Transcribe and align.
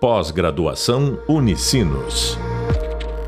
Pós-graduação 0.00 1.20
Unicinos. 1.28 2.38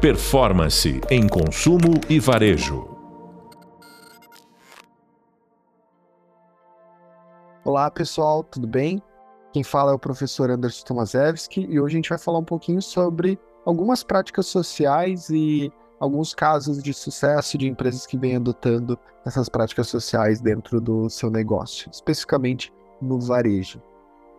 Performance 0.01 1.01
em 1.11 1.27
consumo 1.27 2.01
e 2.09 2.21
varejo. 2.21 2.89
Olá 7.65 7.91
pessoal, 7.91 8.45
tudo 8.45 8.69
bem? 8.69 9.03
Quem 9.53 9.65
fala 9.65 9.91
é 9.91 9.95
o 9.97 9.99
professor 9.99 10.49
Anderson 10.49 10.87
Tomaszewski 10.87 11.67
e 11.69 11.81
hoje 11.81 11.95
a 11.95 11.99
gente 11.99 12.09
vai 12.09 12.19
falar 12.19 12.39
um 12.39 12.45
pouquinho 12.45 12.81
sobre 12.81 13.37
algumas 13.67 14.05
práticas 14.05 14.47
sociais 14.47 15.29
e 15.29 15.73
alguns 15.99 16.33
casos 16.33 16.81
de 16.81 16.95
sucesso 16.95 17.59
de 17.59 17.67
empresas 17.67 18.07
que 18.07 18.17
vêm 18.17 18.37
adotando 18.37 18.97
essas 19.27 19.49
práticas 19.49 19.89
sociais 19.89 20.41
dentro 20.41 20.81
do 20.81 21.11
seu 21.11 21.33
negócio, 21.33 21.91
especificamente 21.91 22.73
no 23.03 23.19
varejo. 23.19 23.83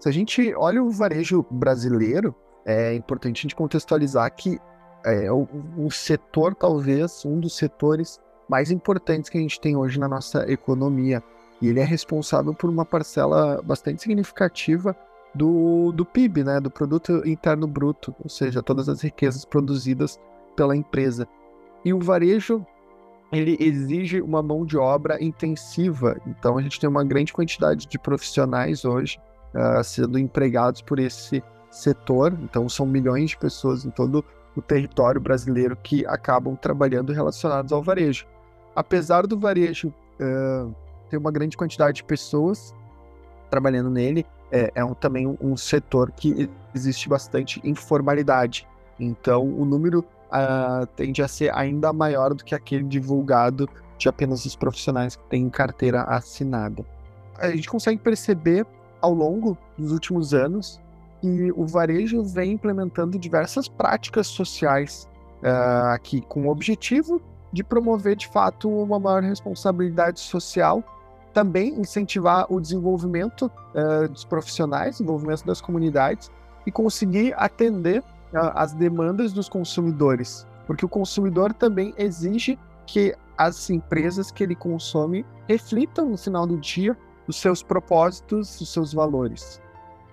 Se 0.02 0.10
a 0.10 0.12
gente 0.12 0.52
olha 0.56 0.84
o 0.84 0.90
varejo 0.90 1.46
brasileiro, 1.52 2.34
é 2.66 2.92
importante 2.96 3.38
a 3.38 3.42
gente 3.44 3.56
contextualizar 3.56 4.36
que 4.36 4.60
é 5.06 5.32
o, 5.32 5.48
o 5.78 5.92
setor, 5.92 6.56
talvez, 6.56 7.24
um 7.24 7.40
dos 7.40 7.56
setores 7.56 8.20
mais 8.50 8.72
importantes 8.72 9.30
que 9.30 9.38
a 9.38 9.42
gente 9.42 9.62
tem 9.62 9.76
hoje 9.76 10.00
na 10.00 10.08
nossa 10.08 10.52
economia. 10.52 11.22
E 11.62 11.68
ele 11.68 11.80
é 11.80 11.84
responsável 11.84 12.52
por 12.52 12.68
uma 12.68 12.84
parcela 12.84 13.62
bastante 13.62 14.02
significativa 14.02 14.96
do, 15.36 15.92
do 15.92 16.04
PIB, 16.04 16.46
né, 16.46 16.60
do 16.60 16.72
Produto 16.72 17.22
Interno 17.24 17.68
Bruto, 17.68 18.16
ou 18.24 18.30
seja, 18.30 18.64
todas 18.64 18.90
as 18.90 19.02
riquezas 19.02 19.46
produzidas 19.46 20.20
pela 20.56 20.76
empresa. 20.76 21.28
E 21.86 21.94
o 21.94 22.00
varejo, 22.00 22.66
ele 23.32 23.56
exige 23.60 24.20
uma 24.20 24.42
mão 24.42 24.66
de 24.66 24.80
obra 24.80 25.24
intensiva, 25.24 26.20
então 26.26 26.58
a 26.58 26.62
gente 26.64 26.80
tem 26.80 26.90
uma 26.90 27.04
grande 27.04 27.32
quantidade 27.32 27.86
de 27.86 28.00
profissionais 28.00 28.84
hoje 28.84 29.20
uh, 29.54 29.84
sendo 29.84 30.18
empregados 30.18 30.82
por 30.82 31.00
esse 31.00 31.44
setor. 31.70 32.38
Então, 32.42 32.68
são 32.68 32.86
milhões 32.86 33.32
de 33.32 33.38
pessoas 33.38 33.86
em 33.86 33.90
todo 33.90 34.24
o 34.56 34.62
território 34.62 35.22
brasileiro 35.22 35.76
que 35.76 36.06
acabam 36.06 36.56
trabalhando 36.56 37.14
relacionados 37.14 37.72
ao 37.72 37.82
varejo. 37.82 38.26
Apesar 38.76 39.26
do 39.26 39.40
varejo 39.40 39.94
uh, 40.20 40.74
ter 41.10 41.18
uma 41.18 41.32
grande 41.32 41.56
quantidade 41.58 41.98
de 41.98 42.04
pessoas 42.04 42.74
trabalhando 43.50 43.90
nele, 43.90 44.26
é, 44.52 44.72
é 44.76 44.84
um, 44.84 44.94
também 44.94 45.38
um, 45.42 45.56
setor 45.56 46.12
que 46.12 46.50
existe 46.76 47.08
bastante 47.08 47.62
informalidade. 47.64 48.68
Então, 49.00 49.44
o 49.44 49.66
número 49.66 50.00
uh, 50.00 50.86
tende 50.96 51.22
a 51.22 51.28
ser 51.28 51.54
ainda 51.56 51.92
maior 51.94 52.34
do 52.34 52.44
que 52.44 52.54
aquele 52.54 52.84
divulgado 52.84 53.70
de 53.98 54.10
apenas 54.10 54.46
os 54.46 54.56
profissionais 54.56 55.16
que 55.16 55.24
têm 55.26 55.50
carteira 55.50 56.04
assinada. 56.04 56.86
A 57.38 57.50
gente 57.52 57.70
consegue 57.70 58.00
perceber 58.00 58.66
ao 59.02 59.14
longo 59.14 59.58
dos 59.78 59.92
últimos 59.92 60.34
anos 60.34 60.80
e 61.24 61.52
o 61.52 61.66
varejo 61.66 62.24
vem 62.24 62.54
implementando 62.54 63.18
diversas 63.18 63.68
práticas 63.68 64.28
sociais 64.28 65.08
uh, 65.44 65.94
aqui 65.94 66.22
com 66.22 66.48
o 66.48 66.50
objetivo 66.50 67.22
de 67.52 67.64
promover 67.64 68.16
de 68.16 68.28
fato 68.28 68.70
uma 68.70 69.00
maior 69.00 69.22
responsabilidade 69.22 70.20
social, 70.20 70.84
também 71.34 71.80
incentivar 71.80 72.46
o 72.52 72.60
desenvolvimento 72.60 73.52
uh, 73.76 74.08
dos 74.08 74.24
profissionais, 74.24 74.98
desenvolvimento 74.98 75.46
das 75.46 75.62
comunidades 75.62 76.32
e 76.66 76.72
conseguir 76.72 77.34
atender 77.38 78.00
uh, 78.00 78.52
as 78.56 78.74
demandas 78.74 79.34
dos 79.34 79.50
consumidores, 79.50 80.48
porque 80.66 80.86
o 80.86 80.90
consumidor 80.90 81.54
também 81.54 81.94
exige 81.98 82.58
que 82.88 83.16
as 83.38 83.70
empresas 83.70 84.32
que 84.32 84.44
ele 84.44 84.56
consome 84.56 85.26
reflitam 85.48 86.10
no 86.10 86.18
final 86.18 86.46
do 86.46 86.58
dia 86.58 86.98
os 87.32 87.38
seus 87.38 87.64
propósitos, 87.64 88.60
os 88.60 88.72
seus 88.72 88.94
valores. 88.94 89.62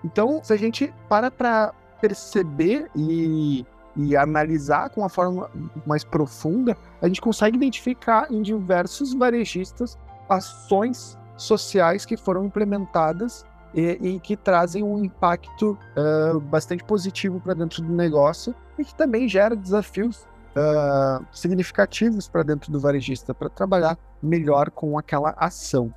Então, 0.03 0.41
se 0.41 0.53
a 0.53 0.57
gente 0.57 0.93
para 1.09 1.29
para 1.29 1.73
perceber 2.01 2.89
e, 2.95 3.65
e 3.95 4.15
analisar 4.15 4.89
com 4.89 5.01
uma 5.01 5.09
forma 5.09 5.51
mais 5.85 6.03
profunda, 6.03 6.77
a 7.01 7.07
gente 7.07 7.19
consegue 7.19 7.57
identificar 7.57 8.31
em 8.31 8.41
diversos 8.41 9.13
varejistas 9.13 9.97
ações 10.29 11.17
sociais 11.35 12.05
que 12.05 12.15
foram 12.15 12.45
implementadas 12.45 13.45
e, 13.73 13.99
e 14.01 14.19
que 14.21 14.37
trazem 14.37 14.81
um 14.81 15.03
impacto 15.03 15.77
uh, 15.97 16.39
bastante 16.39 16.83
positivo 16.85 17.41
para 17.41 17.53
dentro 17.53 17.83
do 17.83 17.91
negócio 17.91 18.55
e 18.77 18.85
que 18.85 18.95
também 18.95 19.27
gera 19.27 19.55
desafios 19.55 20.25
uh, 20.55 21.25
significativos 21.33 22.29
para 22.29 22.43
dentro 22.43 22.71
do 22.71 22.79
varejista 22.79 23.33
para 23.33 23.49
trabalhar 23.49 23.97
melhor 24.23 24.71
com 24.71 24.97
aquela 24.97 25.33
ação 25.37 25.93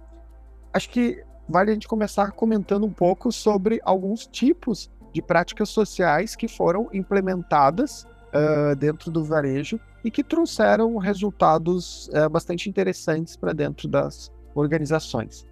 acho 0.72 0.90
que 0.90 1.22
vale 1.48 1.70
a 1.70 1.74
gente 1.74 1.88
começar 1.88 2.30
comentando 2.32 2.84
um 2.84 2.92
pouco 2.92 3.30
sobre 3.30 3.80
alguns 3.84 4.26
tipos 4.26 4.90
de 5.12 5.20
práticas 5.20 5.68
sociais 5.68 6.34
que 6.34 6.48
foram 6.48 6.88
implementadas 6.92 8.06
uh, 8.32 8.74
dentro 8.76 9.10
do 9.10 9.24
varejo 9.24 9.78
e 10.04 10.10
que 10.10 10.24
trouxeram 10.24 10.96
resultados 10.96 12.08
uh, 12.08 12.28
bastante 12.30 12.68
interessantes 12.68 13.36
para 13.36 13.52
dentro 13.52 13.86
das 13.86 14.30
organizações. 14.54 15.46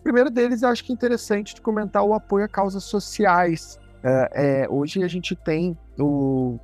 O 0.00 0.02
primeiro 0.02 0.30
deles, 0.30 0.62
eu 0.62 0.68
acho 0.68 0.84
que 0.84 0.92
é 0.92 0.94
interessante 0.94 1.54
de 1.54 1.60
comentar 1.60 2.02
o 2.02 2.14
apoio 2.14 2.44
a 2.44 2.48
causas 2.48 2.84
sociais. 2.84 3.78
Uh, 3.98 4.28
é, 4.32 4.66
hoje 4.68 5.02
a 5.02 5.08
gente 5.08 5.36
tem 5.36 5.76
o, 5.98 6.58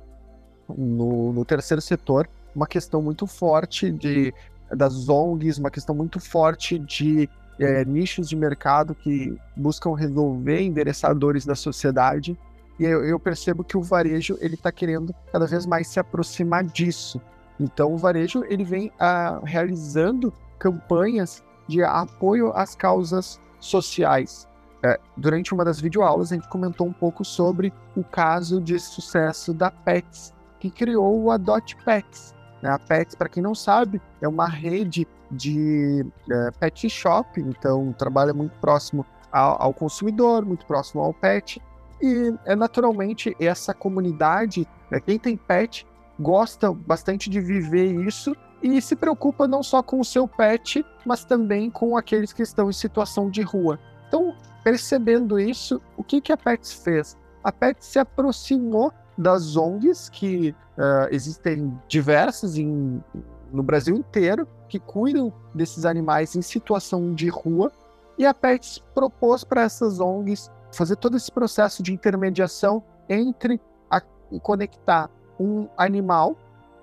no, 0.67 1.31
no 1.31 1.45
terceiro 1.45 1.81
setor 1.81 2.29
uma 2.55 2.65
questão 2.65 3.01
muito 3.01 3.27
forte 3.27 3.91
de 3.91 4.33
das 4.71 5.07
ONGs, 5.07 5.59
uma 5.59 5.69
questão 5.69 5.93
muito 5.93 6.19
forte 6.19 6.79
de 6.79 7.29
é, 7.59 7.85
nichos 7.85 8.27
de 8.27 8.35
mercado 8.35 8.93
que 8.93 9.37
buscam 9.55 9.95
resolver 9.95 10.61
endereçadores 10.61 11.45
da 11.45 11.55
sociedade. 11.55 12.37
E 12.79 12.83
eu, 12.83 13.05
eu 13.05 13.19
percebo 13.19 13.63
que 13.63 13.77
o 13.77 13.81
varejo 13.81 14.37
ele 14.41 14.55
está 14.55 14.71
querendo 14.71 15.13
cada 15.31 15.47
vez 15.47 15.65
mais 15.65 15.87
se 15.87 15.99
aproximar 15.99 16.63
disso. 16.63 17.21
Então 17.59 17.93
o 17.93 17.97
varejo 17.97 18.43
ele 18.49 18.63
vem 18.63 18.91
ah, 18.99 19.39
realizando 19.43 20.33
campanhas 20.59 21.43
de 21.67 21.83
apoio 21.83 22.51
às 22.53 22.75
causas 22.75 23.39
sociais. 23.59 24.47
É, 24.83 24.99
durante 25.17 25.53
uma 25.53 25.65
das 25.65 25.79
videoaulas 25.79 26.31
a 26.31 26.35
gente 26.35 26.49
comentou 26.49 26.85
um 26.85 26.93
pouco 26.93 27.23
sobre 27.23 27.73
o 27.95 28.03
caso 28.03 28.61
de 28.61 28.77
sucesso 28.77 29.53
da 29.53 29.71
Pets, 29.71 30.33
que 30.59 30.69
criou 30.69 31.23
o 31.23 31.31
Adote 31.31 31.75
Pets. 31.77 32.35
Né? 32.61 32.69
A 32.69 32.79
Pets, 32.79 33.15
para 33.15 33.29
quem 33.29 33.41
não 33.41 33.55
sabe, 33.55 34.01
é 34.21 34.27
uma 34.27 34.47
rede 34.47 35.07
de 35.31 36.05
é, 36.29 36.51
pet 36.51 36.89
shop, 36.89 37.41
então 37.41 37.93
trabalha 37.93 38.33
muito 38.33 38.57
próximo 38.59 39.05
ao, 39.31 39.61
ao, 39.61 39.73
consumidor, 39.73 40.45
muito 40.45 40.65
próximo 40.65 41.01
ao 41.01 41.13
pet. 41.13 41.61
E 42.01 42.33
é 42.45 42.55
naturalmente 42.55 43.35
essa 43.39 43.73
comunidade, 43.73 44.67
né, 44.91 44.99
quem 44.99 45.17
tem 45.17 45.35
pet, 45.35 45.85
gosta 46.19 46.71
bastante 46.71 47.29
de 47.29 47.39
viver 47.39 47.93
isso 48.05 48.35
e 48.61 48.81
se 48.81 48.95
preocupa 48.95 49.47
não 49.47 49.61
só 49.61 49.83
com 49.83 49.99
o 49.99 50.05
seu 50.05 50.27
pet, 50.27 50.85
mas 51.05 51.23
também 51.23 51.69
com 51.69 51.97
aqueles 51.97 52.33
que 52.33 52.41
estão 52.41 52.69
em 52.69 52.73
situação 52.73 53.29
de 53.29 53.41
rua. 53.41 53.79
Então, 54.07 54.35
percebendo 54.63 55.39
isso, 55.39 55.81
o 55.97 56.03
que, 56.03 56.21
que 56.21 56.31
a 56.31 56.37
Pets 56.37 56.73
fez? 56.73 57.17
A 57.43 57.51
Pets 57.51 57.85
se 57.85 57.99
aproximou 57.99 58.91
das 59.17 59.55
ONGs, 59.55 60.09
que 60.09 60.55
uh, 60.77 61.07
existem 61.09 61.73
diversas 61.87 62.57
em, 62.57 63.03
no 63.51 63.63
Brasil 63.63 63.95
inteiro, 63.95 64.47
que 64.67 64.79
cuidam 64.79 65.31
desses 65.53 65.85
animais 65.85 66.35
em 66.35 66.41
situação 66.41 67.13
de 67.13 67.29
rua, 67.29 67.71
e 68.17 68.25
a 68.25 68.33
Pets 68.33 68.83
propôs 68.93 69.43
para 69.43 69.61
essas 69.61 69.99
ONGs 69.99 70.51
fazer 70.71 70.95
todo 70.97 71.15
esse 71.15 71.31
processo 71.31 71.81
de 71.81 71.93
intermediação 71.93 72.83
entre 73.09 73.59
a, 73.89 74.01
conectar 74.41 75.09
um 75.39 75.67
animal 75.77 76.37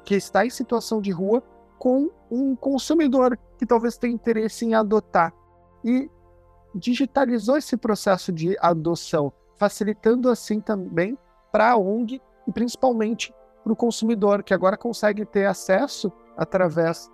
que 0.04 0.14
está 0.14 0.44
em 0.44 0.50
situação 0.50 1.00
de 1.00 1.10
rua 1.10 1.43
com 1.78 2.10
um 2.31 2.54
consumidor 2.54 3.38
que 3.59 3.66
talvez 3.66 3.97
tenha 3.97 4.14
interesse 4.14 4.64
em 4.64 4.75
adotar. 4.75 5.32
E 5.84 6.10
digitalizou 6.75 7.56
esse 7.56 7.76
processo 7.76 8.32
de 8.32 8.56
adoção, 8.60 9.32
facilitando 9.56 10.31
assim 10.31 10.61
também 10.61 11.19
para 11.52 11.72
a 11.72 11.76
ONG 11.76 12.20
e 12.49 12.52
principalmente 12.52 13.32
para 13.62 13.72
o 13.72 13.76
consumidor, 13.76 14.43
que 14.43 14.52
agora 14.52 14.76
consegue 14.76 15.25
ter 15.25 15.46
acesso 15.46 16.10
através 16.37 17.08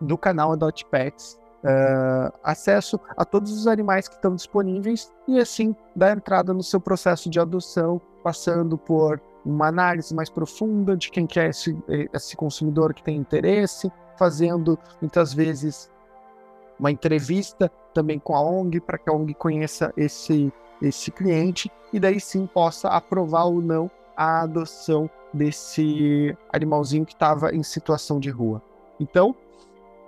do 0.00 0.18
canal 0.18 0.52
Adopt 0.52 0.84
Pets, 0.86 1.38
uh, 1.62 2.32
acesso 2.42 2.98
a 3.16 3.24
todos 3.24 3.52
os 3.52 3.66
animais 3.66 4.08
que 4.08 4.14
estão 4.14 4.34
disponíveis 4.34 5.12
e 5.28 5.38
assim 5.38 5.76
dar 5.94 6.16
entrada 6.16 6.52
no 6.52 6.62
seu 6.62 6.80
processo 6.80 7.28
de 7.28 7.38
adoção, 7.38 8.00
passando 8.22 8.76
por 8.76 9.20
uma 9.44 9.68
análise 9.68 10.14
mais 10.14 10.28
profunda 10.28 10.96
de 10.96 11.10
quem 11.10 11.26
quer 11.26 11.46
é 11.46 11.50
esse, 11.50 11.78
esse 12.12 12.36
consumidor 12.36 12.92
que 12.92 13.02
tem 13.02 13.16
interesse, 13.16 13.90
fazendo 14.16 14.78
muitas 15.00 15.32
vezes 15.32 15.90
uma 16.78 16.90
entrevista 16.90 17.70
também 17.92 18.18
com 18.18 18.34
a 18.34 18.42
ONG 18.42 18.80
para 18.80 18.98
que 18.98 19.10
a 19.10 19.12
ONG 19.12 19.34
conheça 19.34 19.92
esse, 19.96 20.52
esse 20.80 21.10
cliente 21.10 21.70
e 21.92 21.98
daí 21.98 22.20
sim 22.20 22.46
possa 22.46 22.88
aprovar 22.88 23.44
ou 23.44 23.60
não 23.60 23.90
a 24.16 24.42
adoção 24.42 25.08
desse 25.32 26.36
animalzinho 26.52 27.06
que 27.06 27.12
estava 27.12 27.54
em 27.54 27.62
situação 27.62 28.18
de 28.18 28.30
rua. 28.30 28.62
Então, 28.98 29.34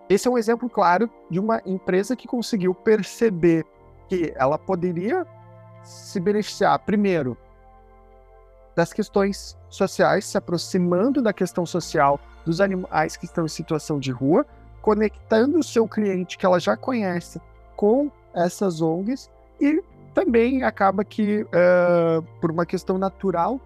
esse 0.09 0.27
é 0.27 0.31
um 0.31 0.39
exemplo 0.39 0.69
claro 0.69 1.09
de 1.31 1.39
uma 1.39 1.63
empresa 1.65 2.17
que 2.17 2.27
conseguiu 2.27 2.75
perceber 2.75 3.65
que 4.09 4.33
ela 4.35 4.59
poderia 4.59 5.25
se 5.85 6.19
beneficiar, 6.19 6.79
primeiro, 6.81 7.37
das 8.75 8.93
questões 8.93 9.57
sociais, 9.69 10.25
se 10.25 10.37
aproximando 10.37 11.23
da 11.23 11.33
questão 11.33 11.65
social 11.65 12.19
dos 12.45 12.61
animais 12.61 13.17
que 13.17 13.25
estão 13.25 13.45
em 13.45 13.49
situação 13.49 14.01
de 14.01 14.11
rua, 14.11 14.45
conectando 14.83 15.59
o 15.59 15.63
seu 15.63 15.87
cliente 15.87 16.39
que 16.39 16.47
ela 16.47 16.59
já 16.59 16.77
conhece 16.77 17.41
com 17.77 18.11
essas 18.35 18.81
ONGs 18.81 19.31
e 19.61 19.83
também 20.15 20.63
acaba 20.63 21.05
que, 21.05 21.43
uh, 21.43 22.23
por 22.41 22.51
uma 22.51 22.67
questão 22.67 22.99
natural, 22.99 23.61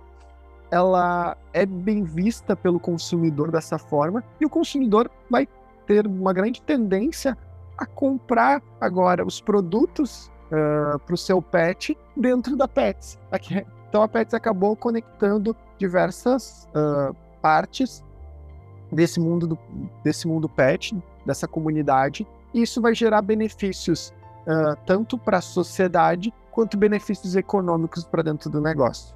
ela 0.71 1.37
é 1.53 1.65
bem 1.65 2.03
vista 2.03 2.57
pelo 2.57 2.81
consumidor 2.81 3.51
dessa 3.51 3.79
forma 3.79 4.25
e 4.41 4.47
o 4.47 4.51
consumidor 4.51 5.11
vai 5.31 5.47
ter 5.87 6.07
uma 6.07 6.33
grande 6.33 6.61
tendência 6.63 7.37
a 7.77 7.87
comprar 7.87 8.63
agora 8.81 9.25
os 9.25 9.41
produtos 9.41 10.31
uh, 10.47 10.99
para 10.99 11.15
o 11.15 11.19
seu 11.19 11.41
pet 11.41 11.97
dentro 12.17 12.57
da 12.57 12.67
Pets. 12.67 13.19
Então 13.89 14.03
a 14.03 14.09
Pets 14.09 14.35
acabou 14.35 14.75
conectando 14.75 15.57
diversas 15.79 16.69
uh, 16.71 17.15
partes 17.41 18.03
desse 18.91 19.21
mundo 19.21 19.47
do, 19.47 19.59
desse 20.03 20.27
mundo 20.27 20.49
pet, 20.49 20.97
dessa 21.27 21.49
comunidade, 21.49 22.27
e 22.53 22.63
isso 22.63 22.81
vai 22.81 22.95
gerar 22.95 23.23
benefícios 23.23 24.13
uh, 24.47 24.77
tanto 24.87 25.19
para 25.19 25.39
a 25.39 25.41
sociedade 25.41 26.33
quanto 26.51 26.77
benefícios 26.77 27.35
econômicos 27.37 28.05
para 28.05 28.23
dentro 28.23 28.49
do 28.49 28.61
negócio. 28.61 29.15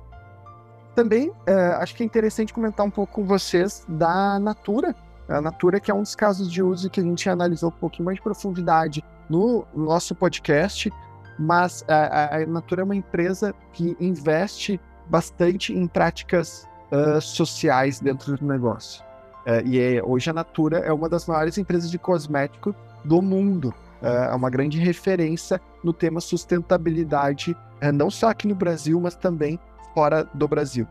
Também 0.94 1.28
uh, 1.28 1.76
acho 1.78 1.94
que 1.94 2.02
é 2.02 2.06
interessante 2.06 2.52
comentar 2.52 2.84
um 2.84 2.90
pouco 2.90 3.14
com 3.14 3.24
vocês 3.24 3.84
da 3.88 4.38
Natura. 4.38 4.94
A 5.28 5.40
Natura, 5.40 5.78
que 5.78 5.90
é 5.90 5.94
um 5.94 6.02
dos 6.02 6.16
casos 6.16 6.50
de 6.50 6.62
uso 6.62 6.90
que 6.90 7.00
a 7.00 7.02
gente 7.02 7.28
analisou 7.28 7.68
um 7.68 7.78
pouquinho 7.78 8.06
mais 8.06 8.16
de 8.16 8.22
profundidade 8.22 9.04
no 9.28 9.64
nosso 9.74 10.14
podcast, 10.14 10.90
mas 11.38 11.84
a, 11.86 12.38
a 12.38 12.46
Natura 12.46 12.80
é 12.80 12.84
uma 12.84 12.96
empresa 12.96 13.54
que 13.72 13.96
investe 14.00 14.80
bastante 15.06 15.72
em 15.72 15.86
práticas 15.86 16.66
uh, 16.90 17.20
sociais 17.20 18.00
dentro 18.00 18.36
do 18.36 18.44
negócio. 18.44 19.02
Uh, 19.46 19.66
e 19.66 19.78
é, 19.78 20.02
hoje 20.02 20.28
a 20.30 20.32
Natura 20.32 20.78
é 20.78 20.92
uma 20.92 21.08
das 21.08 21.26
maiores 21.26 21.56
empresas 21.58 21.90
de 21.90 21.98
cosmético 21.98 22.74
do 23.04 23.22
mundo. 23.22 23.72
Uh, 24.02 24.32
é 24.32 24.34
uma 24.34 24.48
grande 24.48 24.78
referência 24.78 25.60
no 25.82 25.92
tema 25.92 26.20
sustentabilidade, 26.20 27.56
uh, 27.82 27.92
não 27.92 28.10
só 28.10 28.28
aqui 28.28 28.46
no 28.46 28.54
Brasil, 28.54 29.00
mas 29.00 29.16
também 29.16 29.58
fora 29.94 30.24
do 30.34 30.46
Brasil. 30.46 30.86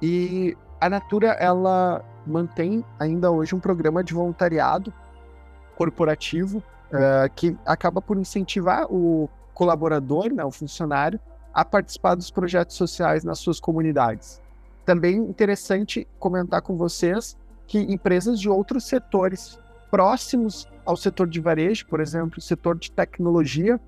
E 0.00 0.56
a 0.80 0.88
Natura 0.88 1.28
ela 1.32 2.04
mantém 2.26 2.84
ainda 2.98 3.30
hoje 3.30 3.54
um 3.54 3.60
programa 3.60 4.02
de 4.02 4.14
voluntariado 4.14 4.92
corporativo 5.76 6.62
que 7.36 7.54
acaba 7.66 8.00
por 8.00 8.16
incentivar 8.16 8.86
o 8.90 9.28
colaborador, 9.52 10.32
né, 10.32 10.42
o 10.42 10.50
funcionário, 10.50 11.20
a 11.52 11.64
participar 11.64 12.14
dos 12.14 12.30
projetos 12.30 12.76
sociais 12.76 13.24
nas 13.24 13.40
suas 13.40 13.60
comunidades. 13.60 14.40
Também 14.84 15.16
interessante 15.16 16.08
comentar 16.18 16.62
com 16.62 16.76
vocês 16.76 17.36
que 17.66 17.78
empresas 17.78 18.40
de 18.40 18.48
outros 18.48 18.84
setores 18.84 19.58
próximos 19.90 20.66
ao 20.84 20.96
setor 20.96 21.28
de 21.28 21.40
varejo, 21.40 21.86
por 21.86 22.00
exemplo, 22.00 22.38
o 22.38 22.40
setor 22.40 22.78
de 22.78 22.90
tecnologia, 22.90 23.80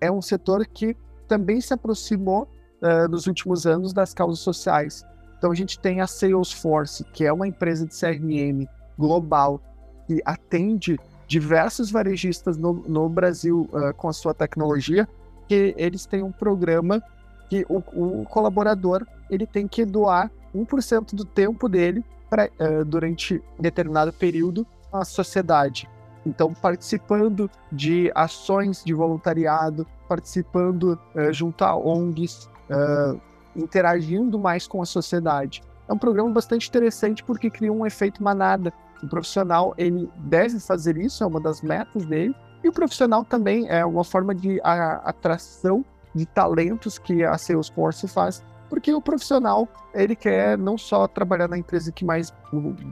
é 0.00 0.10
um 0.10 0.22
setor 0.22 0.66
que 0.66 0.96
também 1.28 1.60
se 1.60 1.72
aproximou 1.72 2.48
uh, 2.82 3.08
nos 3.08 3.26
últimos 3.26 3.66
anos 3.66 3.92
das 3.92 4.12
causas 4.12 4.40
sociais. 4.40 5.04
Então 5.38 5.50
a 5.52 5.54
gente 5.54 5.78
tem 5.78 6.00
a 6.00 6.06
Salesforce, 6.06 7.04
que 7.12 7.24
é 7.24 7.32
uma 7.32 7.46
empresa 7.46 7.86
de 7.86 7.94
CRM 7.98 8.66
global 8.98 9.60
que 10.06 10.20
atende 10.24 10.98
diversos 11.26 11.90
varejistas 11.90 12.56
no, 12.56 12.72
no 12.72 13.08
Brasil 13.08 13.68
uh, 13.72 13.94
com 13.94 14.08
a 14.08 14.12
sua 14.12 14.34
tecnologia, 14.34 15.08
que 15.48 15.74
eles 15.76 16.04
têm 16.04 16.22
um 16.22 16.32
programa 16.32 17.02
que 17.48 17.64
o, 17.68 17.78
o 17.78 18.24
colaborador 18.24 19.06
ele 19.30 19.46
tem 19.46 19.68
que 19.68 19.84
doar 19.84 20.30
1% 20.54 21.14
do 21.14 21.24
tempo 21.24 21.68
dele 21.68 22.04
pra, 22.28 22.46
uh, 22.46 22.84
durante 22.84 23.40
determinado 23.58 24.12
período 24.12 24.66
à 24.92 25.04
sociedade. 25.04 25.88
Então, 26.24 26.52
participando 26.52 27.50
de 27.72 28.10
ações 28.14 28.84
de 28.84 28.92
voluntariado, 28.92 29.86
participando 30.08 30.98
uh, 31.14 31.32
junto 31.32 31.64
a 31.64 31.74
ONGs, 31.74 32.48
uh, 32.70 33.20
interagindo 33.56 34.38
mais 34.38 34.66
com 34.66 34.82
a 34.82 34.86
sociedade. 34.86 35.62
É 35.88 35.92
um 35.92 35.98
programa 35.98 36.30
bastante 36.30 36.68
interessante 36.68 37.24
porque 37.24 37.48
cria 37.50 37.72
um 37.72 37.86
efeito 37.86 38.22
manada. 38.22 38.72
O 39.02 39.08
profissional 39.08 39.74
ele 39.78 40.10
deve 40.16 40.60
fazer 40.60 40.96
isso, 40.98 41.24
é 41.24 41.26
uma 41.26 41.40
das 41.40 41.62
metas 41.62 42.04
dele, 42.04 42.34
e 42.62 42.68
o 42.68 42.72
profissional 42.72 43.24
também 43.24 43.66
é 43.68 43.84
uma 43.84 44.04
forma 44.04 44.34
de 44.34 44.60
a, 44.62 44.96
atração 45.08 45.84
de 46.14 46.26
talentos 46.26 46.98
que 46.98 47.24
a 47.24 47.38
Salesforce 47.38 48.06
faz 48.06 48.42
porque 48.70 48.94
o 48.94 49.02
profissional, 49.02 49.68
ele 49.92 50.14
quer 50.14 50.56
não 50.56 50.78
só 50.78 51.08
trabalhar 51.08 51.48
na 51.48 51.58
empresa 51.58 51.90
que 51.90 52.04
mais 52.04 52.32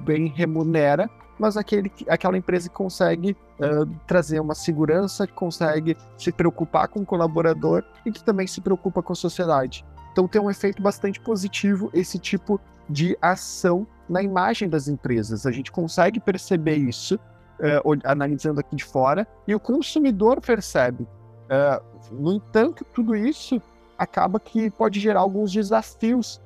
bem 0.05 0.27
remunera, 0.27 1.09
mas 1.39 1.57
aquele, 1.57 1.91
aquela 2.09 2.37
empresa 2.37 2.69
que 2.69 2.75
consegue 2.75 3.37
uh, 3.61 3.87
trazer 4.07 4.41
uma 4.41 4.55
segurança, 4.55 5.27
que 5.27 5.33
consegue 5.33 5.97
se 6.17 6.33
preocupar 6.33 6.89
com 6.89 7.01
o 7.01 7.07
colaborador 7.07 7.85
e 8.05 8.11
que 8.11 8.23
também 8.23 8.47
se 8.47 8.61
preocupa 8.61 9.03
com 9.03 9.13
a 9.13 9.17
sociedade. 9.17 9.85
Então 10.13 10.27
tem 10.27 10.41
um 10.41 10.51
efeito 10.51 10.83
bastante 10.83 11.21
positivo 11.21 11.91
esse 11.95 12.19
tipo 12.19 12.61
de 12.91 13.17
ação 13.23 13.87
na 14.09 14.23
imagem 14.23 14.69
das 14.69 14.89
empresas. 14.89 15.47
A 15.47 15.53
gente 15.53 15.71
consegue 15.71 16.19
perceber 16.19 16.77
isso 16.77 17.15
uh, 17.15 17.99
analisando 18.05 18.61
aqui 18.61 18.75
de 18.75 18.85
fora 18.85 19.27
e 19.47 19.55
o 19.55 19.61
consumidor 19.61 20.41
percebe. 20.41 21.05
Uh, 21.05 22.15
no 22.15 22.33
entanto, 22.33 22.85
tudo 22.93 23.15
isso 23.15 23.63
acaba 23.97 24.41
que 24.41 24.71
pode 24.71 24.99
gerar 25.01 25.21
alguns 25.21 25.53
desafios, 25.53 26.41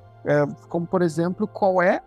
como 0.70 0.86
por 0.86 1.02
exemplo, 1.02 1.46
qual 1.46 1.82
é 1.82 2.00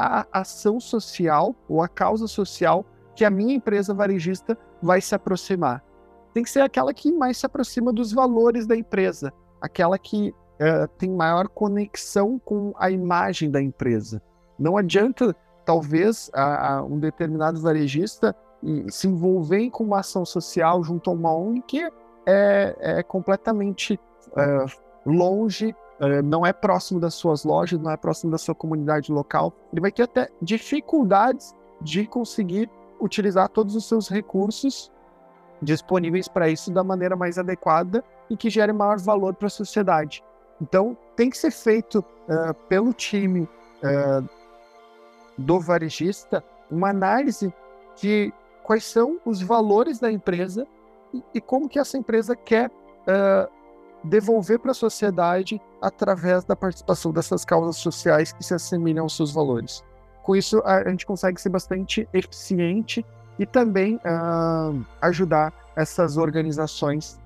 a 0.00 0.26
ação 0.32 0.80
social 0.80 1.54
ou 1.68 1.82
a 1.82 1.88
causa 1.88 2.26
social 2.26 2.84
que 3.14 3.24
a 3.24 3.30
minha 3.30 3.54
empresa 3.54 3.92
varejista 3.92 4.56
vai 4.82 5.00
se 5.00 5.14
aproximar. 5.14 5.84
Tem 6.32 6.42
que 6.42 6.50
ser 6.50 6.60
aquela 6.60 6.94
que 6.94 7.12
mais 7.12 7.38
se 7.38 7.46
aproxima 7.46 7.92
dos 7.92 8.12
valores 8.12 8.66
da 8.66 8.76
empresa, 8.76 9.32
aquela 9.60 9.98
que 9.98 10.34
é, 10.58 10.86
tem 10.98 11.10
maior 11.10 11.48
conexão 11.48 12.38
com 12.38 12.72
a 12.76 12.90
imagem 12.90 13.50
da 13.50 13.60
empresa. 13.60 14.22
Não 14.58 14.76
adianta, 14.76 15.34
talvez, 15.64 16.30
a, 16.32 16.74
a 16.74 16.82
um 16.82 16.98
determinado 16.98 17.60
varejista 17.60 18.34
se 18.88 19.08
envolver 19.08 19.70
com 19.70 19.84
uma 19.84 20.00
ação 20.00 20.24
social 20.24 20.84
junto 20.84 21.10
a 21.10 21.14
uma 21.14 21.34
ONG 21.34 21.62
que 21.66 21.90
é, 22.26 22.76
é 22.78 23.02
completamente 23.02 23.98
é, 24.36 24.66
longe, 25.06 25.74
não 26.24 26.46
é 26.46 26.52
próximo 26.52 26.98
das 26.98 27.14
suas 27.14 27.44
lojas, 27.44 27.78
não 27.78 27.90
é 27.90 27.96
próximo 27.96 28.32
da 28.32 28.38
sua 28.38 28.54
comunidade 28.54 29.12
local. 29.12 29.52
Ele 29.72 29.80
vai 29.80 29.92
ter 29.92 30.04
até 30.04 30.28
dificuldades 30.40 31.54
de 31.80 32.06
conseguir 32.06 32.70
utilizar 33.00 33.48
todos 33.48 33.74
os 33.74 33.86
seus 33.86 34.08
recursos 34.08 34.90
disponíveis 35.62 36.28
para 36.28 36.48
isso 36.48 36.70
da 36.72 36.82
maneira 36.82 37.16
mais 37.16 37.38
adequada 37.38 38.02
e 38.28 38.36
que 38.36 38.48
gere 38.48 38.72
maior 38.72 38.98
valor 38.98 39.34
para 39.34 39.46
a 39.46 39.50
sociedade. 39.50 40.22
Então, 40.60 40.96
tem 41.16 41.30
que 41.30 41.36
ser 41.36 41.50
feito 41.50 41.98
uh, 41.98 42.54
pelo 42.68 42.92
time 42.92 43.42
uh, 43.82 44.28
do 45.36 45.58
varejista 45.58 46.44
uma 46.70 46.90
análise 46.90 47.52
de 47.96 48.32
quais 48.62 48.84
são 48.84 49.18
os 49.24 49.42
valores 49.42 49.98
da 49.98 50.12
empresa 50.12 50.66
e, 51.12 51.22
e 51.34 51.40
como 51.40 51.68
que 51.68 51.78
essa 51.78 51.98
empresa 51.98 52.36
quer 52.36 52.70
uh, 52.70 53.50
devolver 54.02 54.58
para 54.58 54.70
a 54.70 54.74
sociedade 54.74 55.60
através 55.80 56.44
da 56.44 56.56
participação 56.56 57.12
dessas 57.12 57.44
causas 57.44 57.76
sociais 57.76 58.32
que 58.32 58.44
se 58.44 58.54
assemelham 58.54 59.04
aos 59.04 59.16
seus 59.16 59.32
valores. 59.32 59.84
Com 60.22 60.36
isso, 60.36 60.62
a, 60.64 60.88
gente 60.88 61.06
consegue 61.06 61.40
ser 61.40 61.48
bastante 61.48 62.08
eficiente 62.12 63.04
e 63.38 63.46
também 63.46 63.96
uh, 63.96 64.84
ajudar 65.00 65.52
essas 65.74 66.16
organizações 66.16 67.18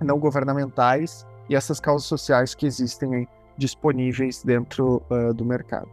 não 0.00 0.18
governamentais 0.18 1.26
e 1.48 1.54
essas 1.54 1.80
causas 1.80 2.06
sociais 2.06 2.54
que 2.54 2.66
existem 2.66 3.14
aí, 3.14 3.28
disponíveis 3.56 4.42
dentro 4.42 5.02
uh, 5.10 5.32
do 5.32 5.44
mercado. 5.44 5.88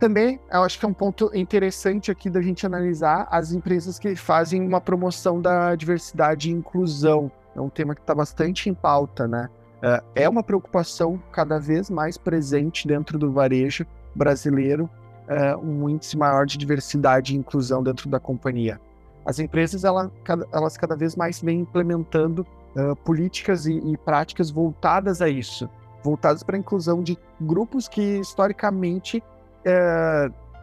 Também, 0.00 0.40
eu 0.52 0.62
acho 0.62 0.78
que 0.78 0.84
é 0.84 0.88
um 0.88 0.94
ponto 0.94 1.30
interessante 1.34 2.10
aqui 2.10 2.30
da 2.30 2.40
gente 2.40 2.64
analisar 2.64 3.26
as 3.30 3.52
empresas 3.52 3.98
que 3.98 4.14
fazem 4.14 4.62
uma 4.62 4.80
promoção 4.80 5.40
da 5.40 5.74
diversidade 5.74 6.50
e 6.50 6.52
inclusão 6.52 7.30
é 7.58 7.60
um 7.60 7.68
tema 7.68 7.94
que 7.94 8.00
está 8.00 8.14
bastante 8.14 8.70
em 8.70 8.74
pauta, 8.74 9.26
né? 9.26 9.50
É, 9.82 10.02
é 10.24 10.28
uma 10.28 10.42
preocupação 10.42 11.20
cada 11.32 11.58
vez 11.58 11.90
mais 11.90 12.16
presente 12.16 12.86
dentro 12.86 13.18
do 13.18 13.30
varejo 13.30 13.86
brasileiro, 14.14 14.88
é, 15.28 15.54
um 15.56 15.88
índice 15.88 16.16
maior 16.16 16.46
de 16.46 16.56
diversidade 16.56 17.34
e 17.34 17.36
inclusão 17.36 17.82
dentro 17.82 18.08
da 18.08 18.18
companhia. 18.18 18.80
As 19.24 19.38
empresas 19.38 19.84
elas, 19.84 20.76
cada 20.78 20.96
vez 20.96 21.14
mais 21.14 21.40
vêm 21.40 21.60
implementando 21.60 22.46
uh, 22.74 22.96
políticas 23.04 23.66
e, 23.66 23.94
práticas 24.02 24.50
voltadas 24.50 25.20
a 25.20 25.28
isso, 25.28 25.68
voltadas 26.02 26.42
para 26.42 26.56
a 26.56 26.58
inclusão 26.58 27.02
de 27.02 27.18
grupos 27.38 27.88
que 27.88 28.00
historicamente 28.00 29.22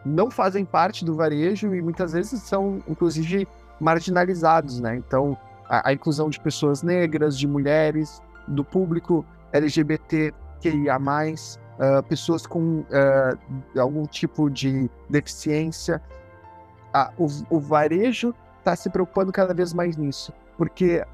não 0.04 0.32
fazem 0.32 0.64
parte 0.64 1.04
do 1.04 1.14
varejo 1.14 1.72
e 1.76 1.80
muitas 1.80 2.12
vezes 2.12 2.42
são, 2.42 2.82
inclusive, 2.88 3.46
marginalizados, 3.78 4.80
né? 4.80 4.96
Então, 4.96 5.38
a, 5.68 5.90
a 5.90 5.92
inclusão 5.92 6.28
de 6.30 6.40
pessoas 6.40 6.82
negras, 6.82 7.38
de 7.38 7.46
mulheres, 7.46 8.22
do 8.46 8.64
público 8.64 9.24
LGBTQIA+, 9.52 10.98
uh, 10.98 12.02
pessoas 12.08 12.46
com 12.46 12.80
uh, 12.80 13.80
algum 13.80 14.06
tipo 14.06 14.50
de 14.50 14.90
deficiência. 15.08 16.02
Ah, 16.92 17.12
o, 17.18 17.26
o 17.50 17.60
varejo 17.60 18.34
está 18.58 18.74
se 18.74 18.90
preocupando 18.90 19.32
cada 19.32 19.52
vez 19.52 19.72
mais 19.72 19.96
nisso, 19.96 20.32
porque, 20.56 21.04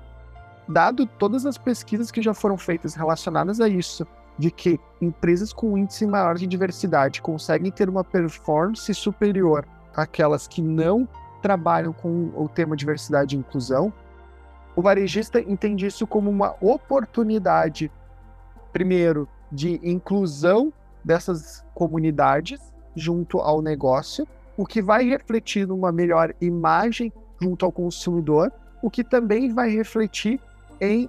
dado 0.68 1.06
todas 1.06 1.44
as 1.44 1.58
pesquisas 1.58 2.10
que 2.10 2.22
já 2.22 2.32
foram 2.32 2.56
feitas 2.56 2.94
relacionadas 2.94 3.60
a 3.60 3.68
isso, 3.68 4.06
de 4.38 4.50
que 4.50 4.80
empresas 5.00 5.52
com 5.52 5.76
índice 5.76 6.06
maior 6.06 6.36
de 6.36 6.46
diversidade 6.46 7.20
conseguem 7.20 7.70
ter 7.70 7.88
uma 7.88 8.02
performance 8.02 8.92
superior 8.94 9.66
àquelas 9.94 10.46
que 10.46 10.62
não 10.62 11.06
trabalham 11.42 11.92
com 11.92 12.30
o 12.34 12.48
tema 12.48 12.76
diversidade 12.76 13.36
e 13.36 13.38
inclusão, 13.38 13.92
o 14.74 14.82
varejista 14.82 15.40
entende 15.40 15.86
isso 15.86 16.06
como 16.06 16.30
uma 16.30 16.54
oportunidade, 16.60 17.90
primeiro, 18.72 19.28
de 19.50 19.80
inclusão 19.82 20.72
dessas 21.04 21.64
comunidades 21.74 22.60
junto 22.94 23.38
ao 23.38 23.60
negócio, 23.60 24.26
o 24.56 24.64
que 24.66 24.80
vai 24.80 25.04
refletir 25.04 25.66
numa 25.66 25.92
melhor 25.92 26.34
imagem 26.40 27.12
junto 27.40 27.64
ao 27.64 27.72
consumidor, 27.72 28.52
o 28.82 28.90
que 28.90 29.02
também 29.02 29.52
vai 29.52 29.70
refletir 29.70 30.40
em 30.80 31.08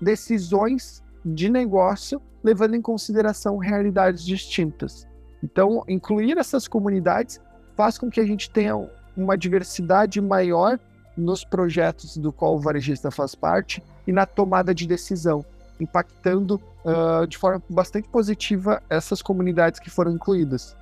decisões 0.00 1.02
de 1.24 1.48
negócio 1.48 2.20
levando 2.42 2.74
em 2.74 2.82
consideração 2.82 3.56
realidades 3.56 4.22
distintas. 4.22 5.08
Então, 5.42 5.82
incluir 5.88 6.36
essas 6.36 6.68
comunidades 6.68 7.40
faz 7.74 7.96
com 7.96 8.10
que 8.10 8.20
a 8.20 8.26
gente 8.26 8.50
tenha 8.50 8.76
uma 9.16 9.36
diversidade 9.36 10.20
maior 10.20 10.78
nos 11.16 11.44
projetos 11.44 12.16
do 12.16 12.32
qual 12.32 12.56
o 12.56 12.58
varejista 12.58 13.10
faz 13.10 13.34
parte 13.34 13.82
e 14.06 14.12
na 14.12 14.26
tomada 14.26 14.74
de 14.74 14.86
decisão, 14.86 15.44
impactando 15.80 16.60
uh, 16.84 17.26
de 17.26 17.38
forma 17.38 17.62
bastante 17.68 18.08
positiva 18.08 18.82
essas 18.88 19.22
comunidades 19.22 19.80
que 19.80 19.90
foram 19.90 20.12
incluídas. 20.12 20.76